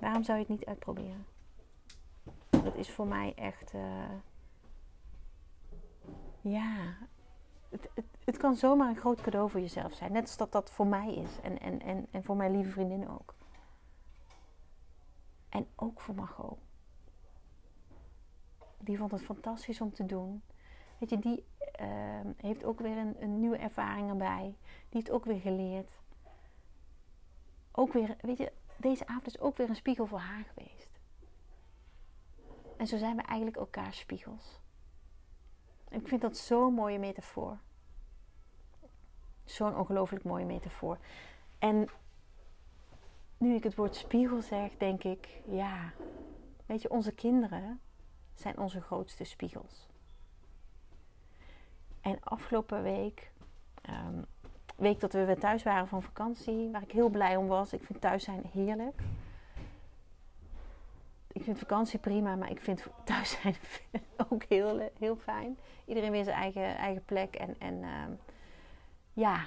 Waarom 0.00 0.22
zou 0.22 0.38
je 0.38 0.44
het 0.44 0.52
niet 0.52 0.64
uitproberen? 0.64 1.26
Dat 2.50 2.76
is 2.76 2.90
voor 2.90 3.06
mij 3.06 3.32
echt. 3.34 3.74
Uh, 3.74 4.10
ja. 6.40 6.96
Het, 7.68 7.88
het, 7.94 8.04
het, 8.24 8.36
kan 8.36 8.56
zomaar 8.56 8.88
een 8.88 8.96
groot 8.96 9.20
cadeau 9.20 9.50
voor 9.50 9.60
jezelf 9.60 9.92
zijn. 9.92 10.12
Net 10.12 10.22
als 10.22 10.36
dat 10.36 10.52
dat 10.52 10.70
voor 10.70 10.86
mij 10.86 11.14
is. 11.14 11.40
En, 11.40 11.60
en, 11.60 11.80
en, 11.80 12.06
en 12.10 12.24
voor 12.24 12.36
mijn 12.36 12.52
lieve 12.52 12.70
vriendin 12.70 13.08
ook. 13.08 13.34
En 15.48 15.66
ook 15.76 16.00
voor 16.00 16.14
Margot. 16.14 16.58
Die 18.86 18.98
vond 18.98 19.10
het 19.10 19.22
fantastisch 19.22 19.80
om 19.80 19.92
te 19.92 20.06
doen. 20.06 20.42
Weet 20.98 21.10
je, 21.10 21.18
die 21.18 21.44
uh, 21.80 22.20
heeft 22.36 22.64
ook 22.64 22.80
weer 22.80 22.96
een, 22.96 23.22
een 23.22 23.40
nieuwe 23.40 23.56
ervaring 23.56 24.08
erbij. 24.08 24.56
Die 24.62 24.88
heeft 24.88 25.10
ook 25.10 25.24
weer 25.24 25.40
geleerd. 25.40 25.90
Ook 27.72 27.92
weer, 27.92 28.16
weet 28.20 28.38
je, 28.38 28.52
deze 28.76 29.06
avond 29.06 29.26
is 29.26 29.40
ook 29.40 29.56
weer 29.56 29.68
een 29.68 29.76
spiegel 29.76 30.06
voor 30.06 30.18
haar 30.18 30.44
geweest. 30.44 31.00
En 32.76 32.86
zo 32.86 32.96
zijn 32.96 33.16
we 33.16 33.22
eigenlijk 33.22 33.56
elkaar 33.58 33.92
spiegels. 33.94 34.60
Ik 35.88 36.08
vind 36.08 36.20
dat 36.20 36.36
zo'n 36.36 36.74
mooie 36.74 36.98
metafoor. 36.98 37.58
Zo'n 39.44 39.76
ongelooflijk 39.76 40.24
mooie 40.24 40.44
metafoor. 40.44 40.98
En 41.58 41.88
nu 43.38 43.54
ik 43.54 43.62
het 43.62 43.74
woord 43.74 43.96
spiegel 43.96 44.40
zeg, 44.40 44.76
denk 44.76 45.04
ik, 45.04 45.40
ja, 45.46 45.92
weet 46.66 46.82
je, 46.82 46.90
onze 46.90 47.12
kinderen 47.12 47.80
zijn 48.40 48.58
onze 48.58 48.80
grootste 48.80 49.24
spiegels. 49.24 49.86
En 52.00 52.18
afgelopen 52.20 52.82
week, 52.82 53.30
um, 53.90 54.24
week 54.76 55.00
dat 55.00 55.12
we 55.12 55.24
weer 55.24 55.38
thuis 55.38 55.62
waren 55.62 55.88
van 55.88 56.02
vakantie, 56.02 56.70
waar 56.70 56.82
ik 56.82 56.92
heel 56.92 57.08
blij 57.08 57.36
om 57.36 57.46
was. 57.46 57.72
Ik 57.72 57.84
vind 57.84 58.00
thuis 58.00 58.24
zijn 58.24 58.50
heerlijk 58.52 59.02
ik 61.36 61.42
vind 61.42 61.58
vakantie 61.58 61.98
prima, 61.98 62.36
maar 62.36 62.50
ik 62.50 62.60
vind 62.60 62.86
thuis 63.04 63.30
zijn 63.30 63.56
ook 64.30 64.42
heel, 64.44 64.90
heel 64.98 65.16
fijn. 65.16 65.58
Iedereen 65.84 66.10
weer 66.10 66.24
zijn 66.24 66.36
eigen, 66.36 66.76
eigen 66.76 67.04
plek 67.04 67.34
en, 67.34 67.54
en 67.58 67.74
uh, 67.74 68.04
ja, 69.12 69.44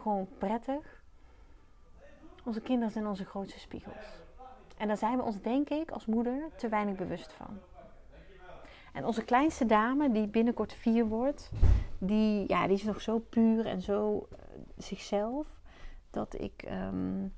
gewoon 0.00 0.28
prettig. 0.38 1.02
Onze 2.44 2.60
kinderen 2.60 2.92
zijn 2.92 3.06
onze 3.06 3.24
grootste 3.24 3.58
spiegels. 3.58 4.20
En 4.76 4.88
daar 4.88 4.96
zijn 4.96 5.16
we 5.16 5.22
ons, 5.22 5.40
denk 5.40 5.68
ik, 5.68 5.90
als 5.90 6.06
moeder 6.06 6.48
te 6.56 6.68
weinig 6.68 6.96
bewust 6.96 7.32
van. 7.32 7.58
En 8.92 9.04
onze 9.04 9.24
kleinste 9.24 9.66
dame, 9.66 10.10
die 10.12 10.28
binnenkort 10.28 10.72
vier 10.72 11.06
wordt, 11.06 11.50
die, 11.98 12.48
ja, 12.48 12.66
die 12.66 12.76
is 12.76 12.82
nog 12.82 13.00
zo 13.00 13.18
puur 13.18 13.66
en 13.66 13.82
zo 13.82 14.28
uh, 14.32 14.38
zichzelf. 14.76 15.60
Dat 16.10 16.40
ik 16.40 16.64
um, 16.68 17.34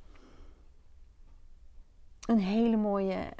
een 2.27 2.39
hele 2.39 2.77
mooie, 2.77 3.33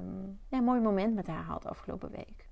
um, 0.00 0.38
ja, 0.48 0.60
mooi 0.60 0.80
moment 0.80 1.14
met 1.14 1.26
haar 1.26 1.44
had 1.44 1.66
afgelopen 1.66 2.10
week. 2.10 2.48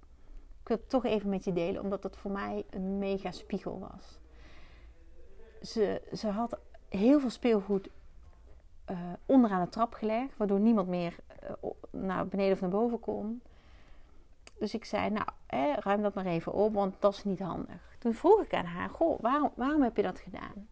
Ik 0.60 0.68
wil 0.68 0.76
het 0.76 0.88
toch 0.88 1.04
even 1.04 1.28
met 1.28 1.44
je 1.44 1.52
delen, 1.52 1.82
omdat 1.82 2.02
het 2.02 2.16
voor 2.16 2.30
mij 2.30 2.64
een 2.70 2.98
mega 2.98 3.30
spiegel 3.30 3.78
was. 3.78 4.20
Ze, 5.62 6.02
ze 6.12 6.28
had 6.28 6.58
heel 6.88 7.20
veel 7.20 7.30
speelgoed 7.30 7.88
uh, 8.90 8.98
onderaan 9.26 9.64
de 9.64 9.68
trap 9.68 9.92
gelegd, 9.92 10.36
waardoor 10.36 10.60
niemand 10.60 10.88
meer 10.88 11.16
uh, 11.62 11.70
naar 11.90 12.28
beneden 12.28 12.52
of 12.52 12.60
naar 12.60 12.70
boven 12.70 13.00
kon. 13.00 13.42
Dus 14.58 14.74
ik 14.74 14.84
zei, 14.84 15.10
nou, 15.10 15.28
ruim 15.80 16.02
dat 16.02 16.14
maar 16.14 16.26
even 16.26 16.52
op, 16.52 16.74
want 16.74 16.94
dat 16.98 17.14
is 17.14 17.24
niet 17.24 17.38
handig. 17.38 17.96
Toen 17.98 18.14
vroeg 18.14 18.42
ik 18.42 18.54
aan 18.54 18.64
haar, 18.64 18.90
goh, 18.90 19.20
waarom, 19.20 19.52
waarom 19.54 19.82
heb 19.82 19.96
je 19.96 20.02
dat 20.02 20.18
gedaan? 20.18 20.68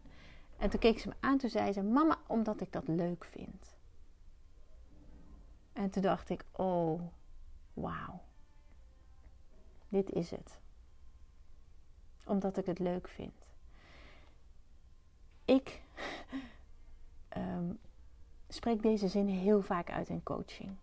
En 0.57 0.69
toen 0.69 0.79
keek 0.79 0.99
ze 0.99 1.07
me 1.07 1.13
aan, 1.19 1.37
toen 1.37 1.49
zei 1.49 1.73
ze, 1.73 1.83
mama, 1.83 2.17
omdat 2.27 2.61
ik 2.61 2.71
dat 2.71 2.87
leuk 2.87 3.25
vind. 3.25 3.75
En 5.73 5.89
toen 5.89 6.01
dacht 6.01 6.29
ik, 6.29 6.45
oh, 6.51 7.01
wauw. 7.73 8.21
Dit 9.89 10.11
is 10.11 10.31
het. 10.31 10.59
Omdat 12.25 12.57
ik 12.57 12.65
het 12.65 12.79
leuk 12.79 13.07
vind. 13.07 13.45
Ik 15.45 15.81
um, 17.37 17.79
spreek 18.47 18.81
deze 18.81 19.07
zin 19.07 19.27
heel 19.27 19.61
vaak 19.61 19.91
uit 19.91 20.09
in 20.09 20.23
coaching. 20.23 20.75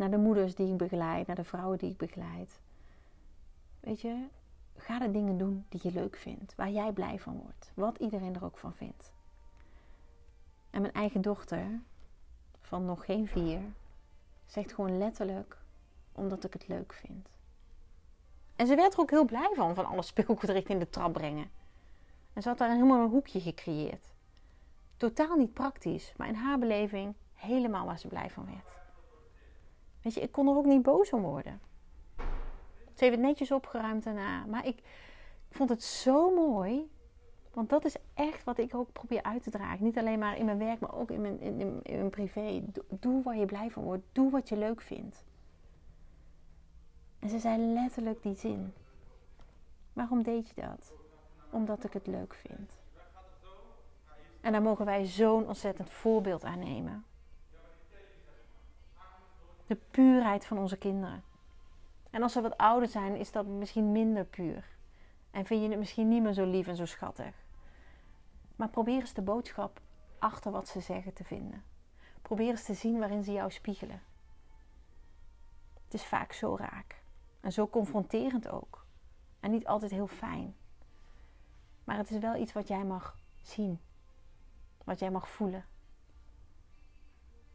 Naar 0.00 0.10
de 0.10 0.18
moeders 0.18 0.54
die 0.54 0.72
ik 0.72 0.76
begeleid, 0.76 1.26
naar 1.26 1.36
de 1.36 1.44
vrouwen 1.44 1.78
die 1.78 1.90
ik 1.90 1.96
begeleid. 1.96 2.60
Weet 3.80 4.00
je, 4.00 4.26
ga 4.76 4.98
de 4.98 5.10
dingen 5.10 5.38
doen 5.38 5.64
die 5.68 5.80
je 5.82 5.92
leuk 5.92 6.16
vindt, 6.16 6.54
waar 6.54 6.70
jij 6.70 6.92
blij 6.92 7.18
van 7.18 7.38
wordt, 7.42 7.72
wat 7.74 7.98
iedereen 7.98 8.34
er 8.34 8.44
ook 8.44 8.58
van 8.58 8.74
vindt. 8.74 9.12
En 10.70 10.80
mijn 10.80 10.92
eigen 10.92 11.20
dochter, 11.20 11.80
van 12.60 12.84
nog 12.84 13.04
geen 13.04 13.26
vier, 13.26 13.60
zegt 14.46 14.72
gewoon 14.72 14.98
letterlijk 14.98 15.56
omdat 16.12 16.44
ik 16.44 16.52
het 16.52 16.68
leuk 16.68 16.92
vind. 16.92 17.28
En 18.56 18.66
ze 18.66 18.74
werd 18.74 18.92
er 18.92 19.00
ook 19.00 19.10
heel 19.10 19.24
blij 19.24 19.50
van, 19.54 19.74
van 19.74 19.86
alle 19.86 20.02
speelgoed 20.02 20.42
richting 20.42 20.80
de 20.80 20.90
trap 20.90 21.12
brengen. 21.12 21.50
En 22.32 22.42
ze 22.42 22.48
had 22.48 22.58
daar 22.58 22.70
helemaal 22.70 23.02
een 23.02 23.10
hoekje 23.10 23.40
gecreëerd. 23.40 24.12
Totaal 24.96 25.36
niet 25.36 25.54
praktisch, 25.54 26.12
maar 26.16 26.28
in 26.28 26.34
haar 26.34 26.58
beleving 26.58 27.14
helemaal 27.34 27.86
waar 27.86 27.98
ze 27.98 28.08
blij 28.08 28.30
van 28.30 28.46
werd. 28.46 28.78
Weet 30.02 30.14
je, 30.14 30.20
ik 30.20 30.32
kon 30.32 30.48
er 30.48 30.56
ook 30.56 30.64
niet 30.64 30.82
boos 30.82 31.12
om 31.12 31.22
worden. 31.22 31.60
Ze 32.94 33.06
heeft 33.06 33.16
het 33.16 33.26
netjes 33.26 33.52
opgeruimd 33.52 34.04
daarna. 34.04 34.44
Maar 34.44 34.66
ik 34.66 34.82
vond 35.50 35.68
het 35.68 35.82
zo 35.82 36.34
mooi. 36.34 36.90
Want 37.52 37.68
dat 37.68 37.84
is 37.84 37.96
echt 38.14 38.44
wat 38.44 38.58
ik 38.58 38.74
ook 38.74 38.92
probeer 38.92 39.22
uit 39.22 39.42
te 39.42 39.50
dragen. 39.50 39.84
Niet 39.84 39.98
alleen 39.98 40.18
maar 40.18 40.36
in 40.36 40.44
mijn 40.44 40.58
werk, 40.58 40.80
maar 40.80 40.94
ook 40.94 41.10
in 41.10 41.20
mijn, 41.20 41.40
in, 41.40 41.60
in, 41.60 41.80
in 41.82 41.96
mijn 41.96 42.10
privé. 42.10 42.62
Doe 42.88 43.22
waar 43.22 43.36
je 43.36 43.46
blij 43.46 43.70
van 43.70 43.82
wordt. 43.82 44.02
Doe 44.12 44.30
wat 44.30 44.48
je 44.48 44.56
leuk 44.56 44.80
vindt. 44.80 45.24
En 47.18 47.28
ze 47.28 47.38
zei 47.38 47.62
letterlijk 47.62 48.22
die 48.22 48.34
zin. 48.34 48.72
Waarom 49.92 50.22
deed 50.22 50.48
je 50.48 50.60
dat? 50.60 50.92
Omdat 51.50 51.84
ik 51.84 51.92
het 51.92 52.06
leuk 52.06 52.34
vind. 52.34 52.78
En 54.40 54.52
daar 54.52 54.62
mogen 54.62 54.84
wij 54.84 55.04
zo'n 55.04 55.46
ontzettend 55.46 55.90
voorbeeld 55.90 56.44
aan 56.44 56.58
nemen. 56.58 57.04
De 59.70 59.78
puurheid 59.90 60.46
van 60.46 60.58
onze 60.58 60.76
kinderen. 60.76 61.24
En 62.10 62.22
als 62.22 62.32
ze 62.32 62.40
wat 62.40 62.56
ouder 62.56 62.88
zijn, 62.88 63.16
is 63.16 63.32
dat 63.32 63.46
misschien 63.46 63.92
minder 63.92 64.24
puur. 64.24 64.64
En 65.30 65.44
vind 65.46 65.62
je 65.62 65.68
het 65.68 65.78
misschien 65.78 66.08
niet 66.08 66.22
meer 66.22 66.32
zo 66.32 66.44
lief 66.44 66.66
en 66.66 66.76
zo 66.76 66.84
schattig. 66.84 67.34
Maar 68.56 68.68
probeer 68.68 69.00
eens 69.00 69.12
de 69.12 69.22
boodschap 69.22 69.80
achter 70.18 70.52
wat 70.52 70.68
ze 70.68 70.80
zeggen 70.80 71.12
te 71.12 71.24
vinden. 71.24 71.62
Probeer 72.22 72.50
eens 72.50 72.64
te 72.64 72.74
zien 72.74 72.98
waarin 72.98 73.24
ze 73.24 73.32
jou 73.32 73.50
spiegelen. 73.50 74.02
Het 75.84 75.94
is 75.94 76.04
vaak 76.04 76.32
zo 76.32 76.56
raak. 76.56 77.02
En 77.40 77.52
zo 77.52 77.68
confronterend 77.68 78.48
ook. 78.48 78.84
En 79.40 79.50
niet 79.50 79.66
altijd 79.66 79.90
heel 79.90 80.06
fijn. 80.06 80.56
Maar 81.84 81.96
het 81.96 82.10
is 82.10 82.18
wel 82.18 82.36
iets 82.36 82.52
wat 82.52 82.68
jij 82.68 82.84
mag 82.84 83.16
zien. 83.42 83.80
Wat 84.84 84.98
jij 84.98 85.10
mag 85.10 85.28
voelen. 85.28 85.64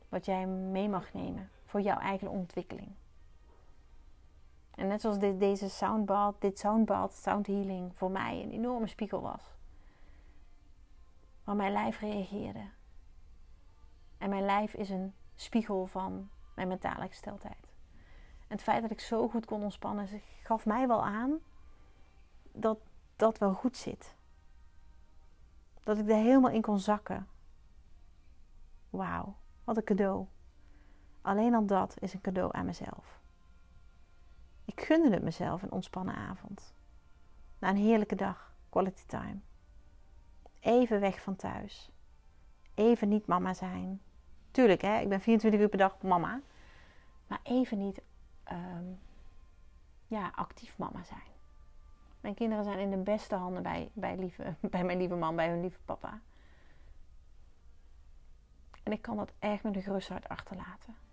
Wat 0.10 0.26
jij 0.26 0.46
mee 0.48 0.90
mag 0.90 1.14
nemen 1.14 1.50
voor 1.66 1.82
jouw 1.82 1.98
eigen 1.98 2.30
ontwikkeling. 2.30 2.92
En 4.76 4.88
net 4.88 5.02
zoals 5.02 5.20
dit, 5.20 5.40
deze 5.40 5.70
soundbad, 5.70 6.42
dit 6.42 6.60
soundbad, 6.60 7.14
sound 7.14 7.48
healing 7.48 7.96
voor 7.96 8.12
mij 8.12 8.44
een 8.44 8.52
enorme 8.52 8.88
spiegel 8.88 9.22
was. 9.22 9.44
Waar 11.44 11.56
mijn 11.56 11.72
lijf 11.72 12.00
reageerde. 12.00 12.70
En 14.18 14.30
mijn 14.30 14.46
lijf 14.46 14.74
is 14.74 14.90
een 14.90 15.14
spiegel 15.36 15.86
van 15.86 16.30
mijn 16.56 16.68
mentale 16.68 17.08
gesteldheid. 17.08 17.74
En 18.48 18.56
het 18.56 18.62
feit 18.62 18.82
dat 18.82 18.92
ik 18.92 19.00
zo 19.00 19.30
goed 19.30 19.46
kon 19.46 19.64
ontspannen, 19.64 20.08
gaf 20.44 20.66
mij 20.66 20.88
wel 20.88 21.04
aan 21.04 21.40
dat 22.52 22.78
dat 23.16 23.38
wel 23.38 23.54
goed 23.54 23.78
zit. 23.78 24.16
Dat 25.84 25.98
ik 25.98 26.10
er 26.10 26.16
helemaal 26.16 26.52
in 26.52 26.62
kon 26.62 26.80
zakken. 26.80 27.28
Wauw, 28.90 29.36
wat 29.64 29.78
een 29.78 29.84
cadeau. 29.84 30.28
Alleen 31.26 31.56
al 31.56 31.66
dat 31.66 31.96
is 32.00 32.14
een 32.14 32.22
cadeau 32.22 32.50
aan 32.54 32.66
mezelf. 32.66 33.20
Ik 34.66 34.82
gunde 34.82 35.10
het 35.10 35.24
mezelf 35.24 35.62
een 35.62 35.72
ontspannen 35.72 36.16
avond. 36.16 36.74
Na 37.60 37.70
een 37.70 37.76
heerlijke 37.76 38.16
dag, 38.16 38.54
quality 38.70 39.06
time. 39.06 39.38
Even 40.60 41.00
weg 41.00 41.22
van 41.22 41.36
thuis. 41.36 41.90
Even 42.74 43.10
niet 43.10 43.26
mama 43.26 43.54
zijn. 43.54 44.02
Tuurlijk, 44.52 44.82
hè, 44.82 45.00
ik 45.00 45.10
ben 45.10 45.22
24 45.22 45.62
uur 45.62 45.70
per 45.70 45.78
dag 45.78 46.02
mama. 46.02 46.42
Maar 47.28 47.40
even 47.44 47.78
niet 47.78 48.02
um, 48.52 49.00
ja, 50.08 50.32
actief 50.36 50.78
mama 50.78 51.04
zijn. 51.04 51.34
Mijn 52.22 52.34
kinderen 52.36 52.64
zijn 52.64 52.80
in 52.80 52.90
de 52.90 52.98
beste 52.98 53.36
handen 53.36 53.64
bij, 53.64 53.90
bij, 53.94 54.18
lieve, 54.18 54.56
bij 54.72 54.84
mijn 54.84 54.98
lieve 54.98 55.16
man, 55.16 55.36
bij 55.36 55.50
hun 55.50 55.62
lieve 55.62 55.80
papa. 55.86 56.20
En 58.84 58.92
ik 58.92 59.02
kan 59.02 59.18
dat 59.18 59.32
echt 59.40 59.64
met 59.64 59.76
een 59.76 59.82
gerust 59.82 60.10
hart 60.10 60.30
achterlaten. 60.30 61.05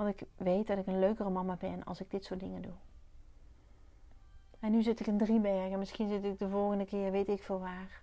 Want 0.00 0.20
ik 0.20 0.28
weet 0.36 0.66
dat 0.66 0.78
ik 0.78 0.86
een 0.86 0.98
leukere 0.98 1.30
mama 1.30 1.56
ben 1.56 1.84
als 1.84 2.00
ik 2.00 2.10
dit 2.10 2.24
soort 2.24 2.40
dingen 2.40 2.62
doe. 2.62 2.72
En 4.58 4.70
nu 4.70 4.82
zit 4.82 5.00
ik 5.00 5.06
in 5.06 5.18
Driebergen. 5.18 5.78
Misschien 5.78 6.08
zit 6.08 6.24
ik 6.24 6.38
de 6.38 6.48
volgende 6.48 6.84
keer, 6.84 7.10
weet 7.10 7.28
ik 7.28 7.42
veel 7.42 7.60
waar. 7.60 8.02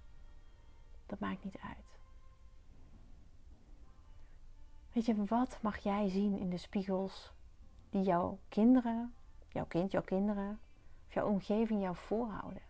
Dat 1.05 1.19
maakt 1.19 1.43
niet 1.43 1.57
uit. 1.57 1.99
Weet 4.91 5.05
je, 5.05 5.25
wat 5.25 5.57
mag 5.61 5.77
jij 5.77 6.09
zien 6.09 6.37
in 6.39 6.49
de 6.49 6.57
spiegels 6.57 7.31
die 7.89 8.01
jouw 8.01 8.39
kinderen, 8.49 9.13
jouw 9.47 9.65
kind, 9.65 9.91
jouw 9.91 10.03
kinderen, 10.03 10.59
of 11.07 11.13
jouw 11.13 11.27
omgeving 11.27 11.81
jou 11.81 11.95
voorhouden? 11.95 12.61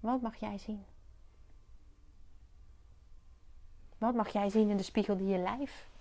Wat 0.00 0.20
mag 0.20 0.36
jij 0.36 0.58
zien? 0.58 0.84
Wat 3.98 4.14
mag 4.14 4.28
jij 4.28 4.50
zien 4.50 4.70
in 4.70 4.76
de 4.76 4.82
spiegel 4.82 5.16
die 5.16 5.28
je 5.28 5.38
lijf 5.38 5.94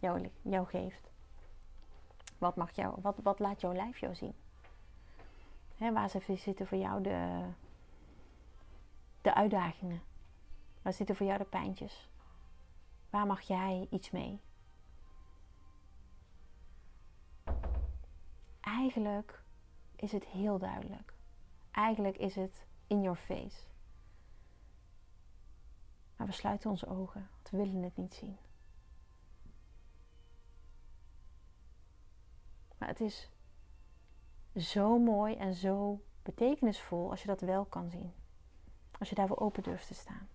jou, 0.00 0.30
jou 0.42 0.66
geeft? 0.66 1.10
Wat, 2.38 2.56
mag 2.56 2.74
wat, 3.00 3.16
wat 3.22 3.38
laat 3.38 3.60
jouw 3.60 3.72
lijf 3.72 3.98
jou 3.98 4.14
zien? 4.14 4.34
Waar 5.78 6.10
zitten 6.36 6.66
voor 6.66 6.78
jou 6.78 7.02
de, 7.02 7.48
de 9.22 9.34
uitdagingen? 9.34 10.02
Waar 10.82 10.92
zitten 10.92 11.16
voor 11.16 11.26
jou 11.26 11.38
de 11.38 11.44
pijntjes? 11.44 12.08
Waar 13.10 13.26
mag 13.26 13.40
jij 13.40 13.86
iets 13.90 14.10
mee? 14.10 14.40
Eigenlijk 18.60 19.42
is 19.96 20.12
het 20.12 20.24
heel 20.24 20.58
duidelijk. 20.58 21.14
Eigenlijk 21.70 22.16
is 22.16 22.34
het 22.34 22.64
in 22.86 23.02
your 23.02 23.18
face. 23.18 23.66
Maar 26.16 26.26
we 26.26 26.32
sluiten 26.32 26.70
onze 26.70 26.86
ogen, 26.86 27.28
want 27.34 27.50
we 27.50 27.56
willen 27.56 27.82
het 27.82 27.96
niet 27.96 28.14
zien. 28.14 28.38
Maar 32.80 32.88
het 32.88 33.00
is 33.00 33.30
zo 34.56 34.98
mooi 34.98 35.34
en 35.36 35.54
zo 35.54 36.04
betekenisvol 36.22 37.10
als 37.10 37.20
je 37.20 37.26
dat 37.26 37.40
wel 37.40 37.64
kan 37.64 37.90
zien. 37.90 38.12
Als 38.98 39.08
je 39.08 39.14
daarvoor 39.14 39.38
open 39.38 39.62
durft 39.62 39.86
te 39.86 39.94
staan. 39.94 40.28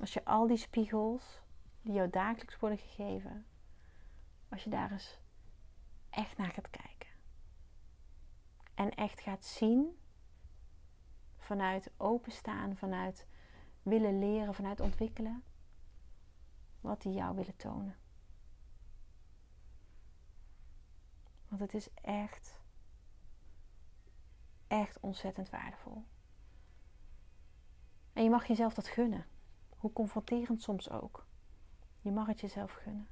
Als 0.00 0.12
je 0.12 0.24
al 0.24 0.46
die 0.46 0.56
spiegels 0.56 1.42
die 1.82 1.92
jou 1.92 2.10
dagelijks 2.10 2.58
worden 2.58 2.78
gegeven, 2.78 3.46
als 4.48 4.64
je 4.64 4.70
daar 4.70 4.92
eens 4.92 5.18
echt 6.10 6.36
naar 6.36 6.50
gaat 6.50 6.70
kijken. 6.70 7.08
En 8.74 8.90
echt 8.90 9.20
gaat 9.20 9.44
zien 9.44 9.98
vanuit 11.36 11.92
openstaan, 11.96 12.76
vanuit 12.76 13.26
willen 13.82 14.18
leren, 14.18 14.54
vanuit 14.54 14.80
ontwikkelen, 14.80 15.42
wat 16.80 17.02
die 17.02 17.12
jou 17.12 17.36
willen 17.36 17.56
tonen. 17.56 17.99
Want 21.50 21.62
het 21.62 21.74
is 21.74 21.88
echt, 21.94 22.58
echt 24.66 25.00
ontzettend 25.00 25.50
waardevol. 25.50 26.04
En 28.12 28.22
je 28.22 28.30
mag 28.30 28.46
jezelf 28.46 28.74
dat 28.74 28.88
gunnen. 28.88 29.26
Hoe 29.76 29.92
confronterend 29.92 30.62
soms 30.62 30.90
ook. 30.90 31.26
Je 32.00 32.10
mag 32.10 32.26
het 32.26 32.40
jezelf 32.40 32.72
gunnen. 32.72 33.08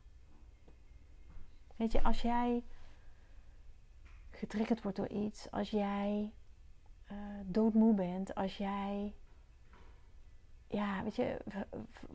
Weet 1.76 1.92
je, 1.92 2.02
als 2.02 2.22
jij 2.22 2.64
getriggerd 4.30 4.82
wordt 4.82 4.96
door 4.96 5.08
iets, 5.08 5.50
als 5.50 5.70
jij 5.70 6.32
uh, 7.12 7.18
doodmoe 7.44 7.94
bent, 7.94 8.34
als 8.34 8.56
jij, 8.56 9.14
ja, 10.68 11.02
weet 11.02 11.16
je, 11.16 11.38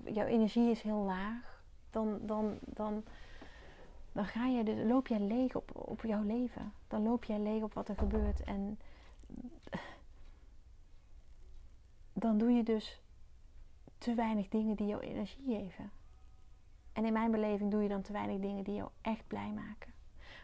jouw 0.05 0.25
energie 0.25 0.69
is 0.69 0.81
heel 0.81 1.03
laag, 1.03 1.63
dan, 1.89 2.19
dan, 2.25 2.59
dan, 2.65 3.03
dan 4.13 4.25
ga 4.25 4.45
je 4.45 4.63
dus, 4.63 4.83
loop 4.83 5.07
jij 5.07 5.19
leeg 5.19 5.55
op, 5.55 5.71
op 5.75 6.01
jouw 6.01 6.23
leven. 6.23 6.73
Dan 6.87 7.03
loop 7.03 7.23
jij 7.23 7.39
leeg 7.39 7.63
op 7.63 7.73
wat 7.73 7.89
er 7.89 7.97
gebeurt. 7.97 8.43
En 8.43 8.79
dan 12.13 12.37
doe 12.37 12.51
je 12.51 12.63
dus 12.63 13.01
te 13.97 14.13
weinig 14.13 14.47
dingen 14.49 14.75
die 14.75 14.87
jouw 14.87 14.99
energie 14.99 15.45
geven. 15.45 15.91
En 16.93 17.05
in 17.05 17.13
mijn 17.13 17.31
beleving 17.31 17.71
doe 17.71 17.81
je 17.81 17.89
dan 17.89 18.01
te 18.01 18.11
weinig 18.11 18.39
dingen 18.39 18.63
die 18.63 18.75
jou 18.75 18.89
echt 19.01 19.27
blij 19.27 19.51
maken. 19.51 19.93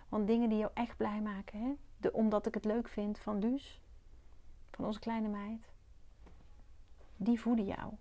Want 0.09 0.27
dingen 0.27 0.49
die 0.49 0.57
jou 0.57 0.71
echt 0.73 0.97
blij 0.97 1.21
maken, 1.21 1.59
hè? 1.61 1.73
De, 1.97 2.13
omdat 2.13 2.45
ik 2.45 2.53
het 2.53 2.65
leuk 2.65 2.87
vind 2.87 3.19
van 3.19 3.39
Luus, 3.39 3.81
van 4.71 4.85
onze 4.85 4.99
kleine 4.99 5.27
meid, 5.27 5.71
die 7.17 7.39
voeden 7.39 7.65
jou. 7.65 7.93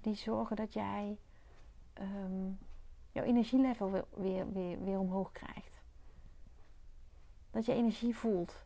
Die 0.00 0.14
zorgen 0.14 0.56
dat 0.56 0.72
jij 0.72 1.18
um, 2.00 2.58
jouw 3.12 3.24
energielevel 3.24 3.90
weer, 3.90 4.04
weer, 4.10 4.52
weer, 4.52 4.84
weer 4.84 4.98
omhoog 4.98 5.32
krijgt. 5.32 5.82
Dat 7.50 7.66
je 7.66 7.72
energie 7.72 8.16
voelt. 8.16 8.64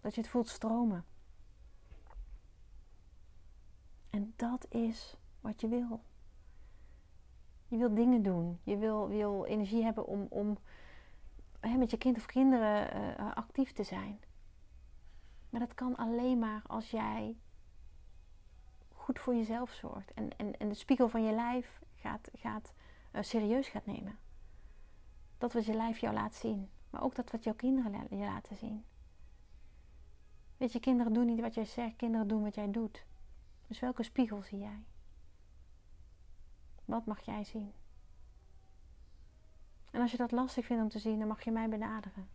Dat 0.00 0.14
je 0.14 0.20
het 0.20 0.30
voelt 0.30 0.48
stromen. 0.48 1.04
En 4.10 4.32
dat 4.36 4.66
is 4.68 5.16
wat 5.40 5.60
je 5.60 5.68
wil. 5.68 6.00
Je 7.68 7.76
wil 7.76 7.94
dingen 7.94 8.22
doen. 8.22 8.58
Je 8.62 8.76
wil, 8.76 9.08
wil 9.08 9.44
energie 9.46 9.82
hebben 9.82 10.06
om, 10.06 10.26
om 10.28 10.58
hè, 11.60 11.76
met 11.76 11.90
je 11.90 11.98
kind 11.98 12.16
of 12.16 12.26
kinderen 12.26 12.96
uh, 13.20 13.34
actief 13.34 13.72
te 13.72 13.82
zijn. 13.82 14.20
Maar 15.50 15.60
dat 15.60 15.74
kan 15.74 15.96
alleen 15.96 16.38
maar 16.38 16.62
als 16.66 16.90
jij 16.90 17.36
goed 18.92 19.18
voor 19.18 19.34
jezelf 19.34 19.70
zorgt. 19.70 20.12
En, 20.12 20.36
en, 20.36 20.58
en 20.58 20.68
de 20.68 20.74
spiegel 20.74 21.08
van 21.08 21.24
je 21.24 21.32
lijf 21.32 21.80
gaat, 21.94 22.30
gaat, 22.34 22.72
serieus 23.12 23.68
gaat 23.68 23.86
nemen. 23.86 24.18
Dat 25.38 25.52
wat 25.52 25.64
je 25.64 25.74
lijf 25.74 25.98
jou 25.98 26.14
laat 26.14 26.34
zien. 26.34 26.70
Maar 26.90 27.02
ook 27.02 27.14
dat 27.14 27.30
wat 27.30 27.44
jouw 27.44 27.54
kinderen 27.54 28.18
je 28.18 28.24
laten 28.24 28.56
zien. 28.56 28.84
Weet 30.56 30.72
je, 30.72 30.80
kinderen 30.80 31.12
doen 31.12 31.26
niet 31.26 31.40
wat 31.40 31.54
jij 31.54 31.64
zegt, 31.64 31.96
kinderen 31.96 32.28
doen 32.28 32.42
wat 32.42 32.54
jij 32.54 32.70
doet. 32.70 33.04
Dus 33.66 33.80
welke 33.80 34.02
spiegel 34.02 34.42
zie 34.42 34.58
jij? 34.58 34.84
Wat 36.84 37.06
mag 37.06 37.20
jij 37.20 37.44
zien? 37.44 37.72
En 39.90 40.00
als 40.00 40.10
je 40.10 40.16
dat 40.16 40.30
lastig 40.30 40.64
vindt 40.64 40.82
om 40.82 40.88
te 40.88 40.98
zien, 40.98 41.18
dan 41.18 41.28
mag 41.28 41.42
je 41.42 41.50
mij 41.50 41.68
benaderen. 41.68 42.28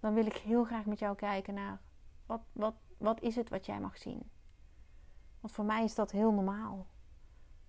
Dan 0.00 0.14
wil 0.14 0.26
ik 0.26 0.36
heel 0.36 0.64
graag 0.64 0.86
met 0.86 0.98
jou 0.98 1.16
kijken 1.16 1.54
naar 1.54 1.80
wat, 2.26 2.40
wat, 2.52 2.74
wat 2.98 3.20
is 3.20 3.36
het 3.36 3.48
wat 3.48 3.66
jij 3.66 3.80
mag 3.80 3.98
zien. 3.98 4.30
Want 5.40 5.52
voor 5.52 5.64
mij 5.64 5.84
is 5.84 5.94
dat 5.94 6.10
heel 6.10 6.32
normaal. 6.32 6.86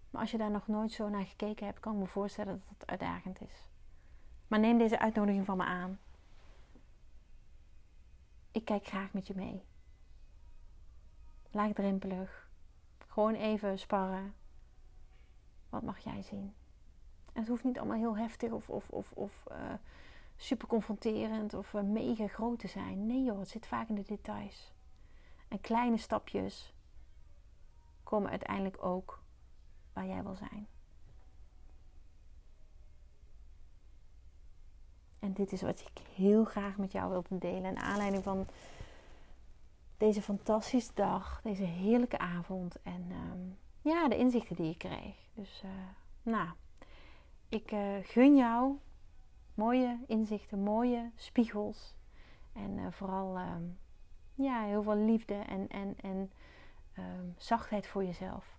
Maar 0.10 0.22
als 0.22 0.32
je 0.32 0.38
daar 0.38 0.52
nog 0.52 0.68
nooit 0.68 0.92
zo 0.92 1.10
naar 1.10 1.26
gekeken 1.26 1.66
hebt, 1.66 1.80
kan 1.80 1.94
ik 1.94 2.00
me 2.00 2.08
voorstellen 2.08 2.62
dat 2.68 2.78
het 2.80 2.90
uitdagend 2.90 3.42
is. 3.42 3.68
Maar 4.48 4.60
neem 4.60 4.78
deze 4.78 5.00
uitnodiging 5.00 5.46
van 5.46 5.58
me 5.58 5.64
aan. 5.64 6.00
Ik 8.52 8.66
kijk 8.66 8.86
graag 8.86 9.14
met 9.14 9.28
je 9.28 9.36
mee. 9.36 9.64
Laagdrempelig. 11.52 12.50
Gewoon 13.08 13.34
even 13.34 13.80
sparren. 13.80 14.34
Wat 15.70 15.84
mag 15.84 16.00
jij 16.00 16.22
zien? 16.22 16.54
En 17.34 17.40
het 17.40 17.48
hoeft 17.48 17.64
niet 17.64 17.78
allemaal 17.78 17.98
heel 17.98 18.18
heftig 18.18 18.52
of, 18.52 18.70
of, 18.70 18.90
of, 18.90 19.12
of 19.12 19.44
uh, 19.52 19.74
super 20.36 20.68
confronterend 20.68 21.54
of 21.54 21.74
uh, 21.74 21.82
mega 21.82 22.28
groot 22.28 22.60
te 22.60 22.68
zijn. 22.68 23.06
Nee 23.06 23.24
joh, 23.24 23.40
het 23.40 23.50
zit 23.50 23.66
vaak 23.66 23.90
in 23.90 23.96
de 23.96 24.04
details. 24.04 24.74
En 25.48 25.62
kleine 25.62 25.98
stapjes 25.98 26.74
komen 28.04 28.30
uiteindelijk 28.30 28.84
ook 28.84 29.24
jij 30.06 30.24
wil 30.24 30.36
zijn. 30.36 30.68
En 35.20 35.34
dit 35.34 35.52
is 35.52 35.62
wat 35.62 35.80
ik 35.80 36.02
heel 36.16 36.44
graag 36.44 36.78
met 36.78 36.92
jou 36.92 37.10
wil 37.10 37.24
delen. 37.30 37.74
Naar 37.74 37.84
aanleiding 37.84 38.24
van 38.24 38.48
deze 39.98 40.22
fantastische 40.22 40.92
dag, 40.94 41.42
deze 41.44 41.64
heerlijke 41.64 42.18
avond. 42.18 42.82
En 42.82 43.08
ehm, 43.10 43.40
ja, 43.82 44.08
de 44.08 44.18
inzichten 44.18 44.56
die 44.56 44.72
ik 44.72 44.78
kreeg. 44.78 45.16
Dus 45.34 45.62
uh, 45.66 45.72
nou, 46.22 46.50
ik 47.50 47.72
uh, 47.72 47.96
gun 48.02 48.36
jou 48.36 48.78
mooie 49.54 50.00
inzichten, 50.08 50.60
mooie 50.60 51.12
spiegels. 51.16 51.96
En 52.54 52.78
uh, 52.78 52.92
vooral 52.92 53.38
ehm, 53.38 53.64
ja, 54.34 54.64
heel 54.64 54.84
veel 54.84 54.96
liefde 54.96 55.34
en, 55.34 55.68
en, 55.68 55.96
en 56.02 56.32
um, 56.98 57.34
zachtheid 57.38 57.88
voor 57.88 58.04
jezelf. 58.04 58.59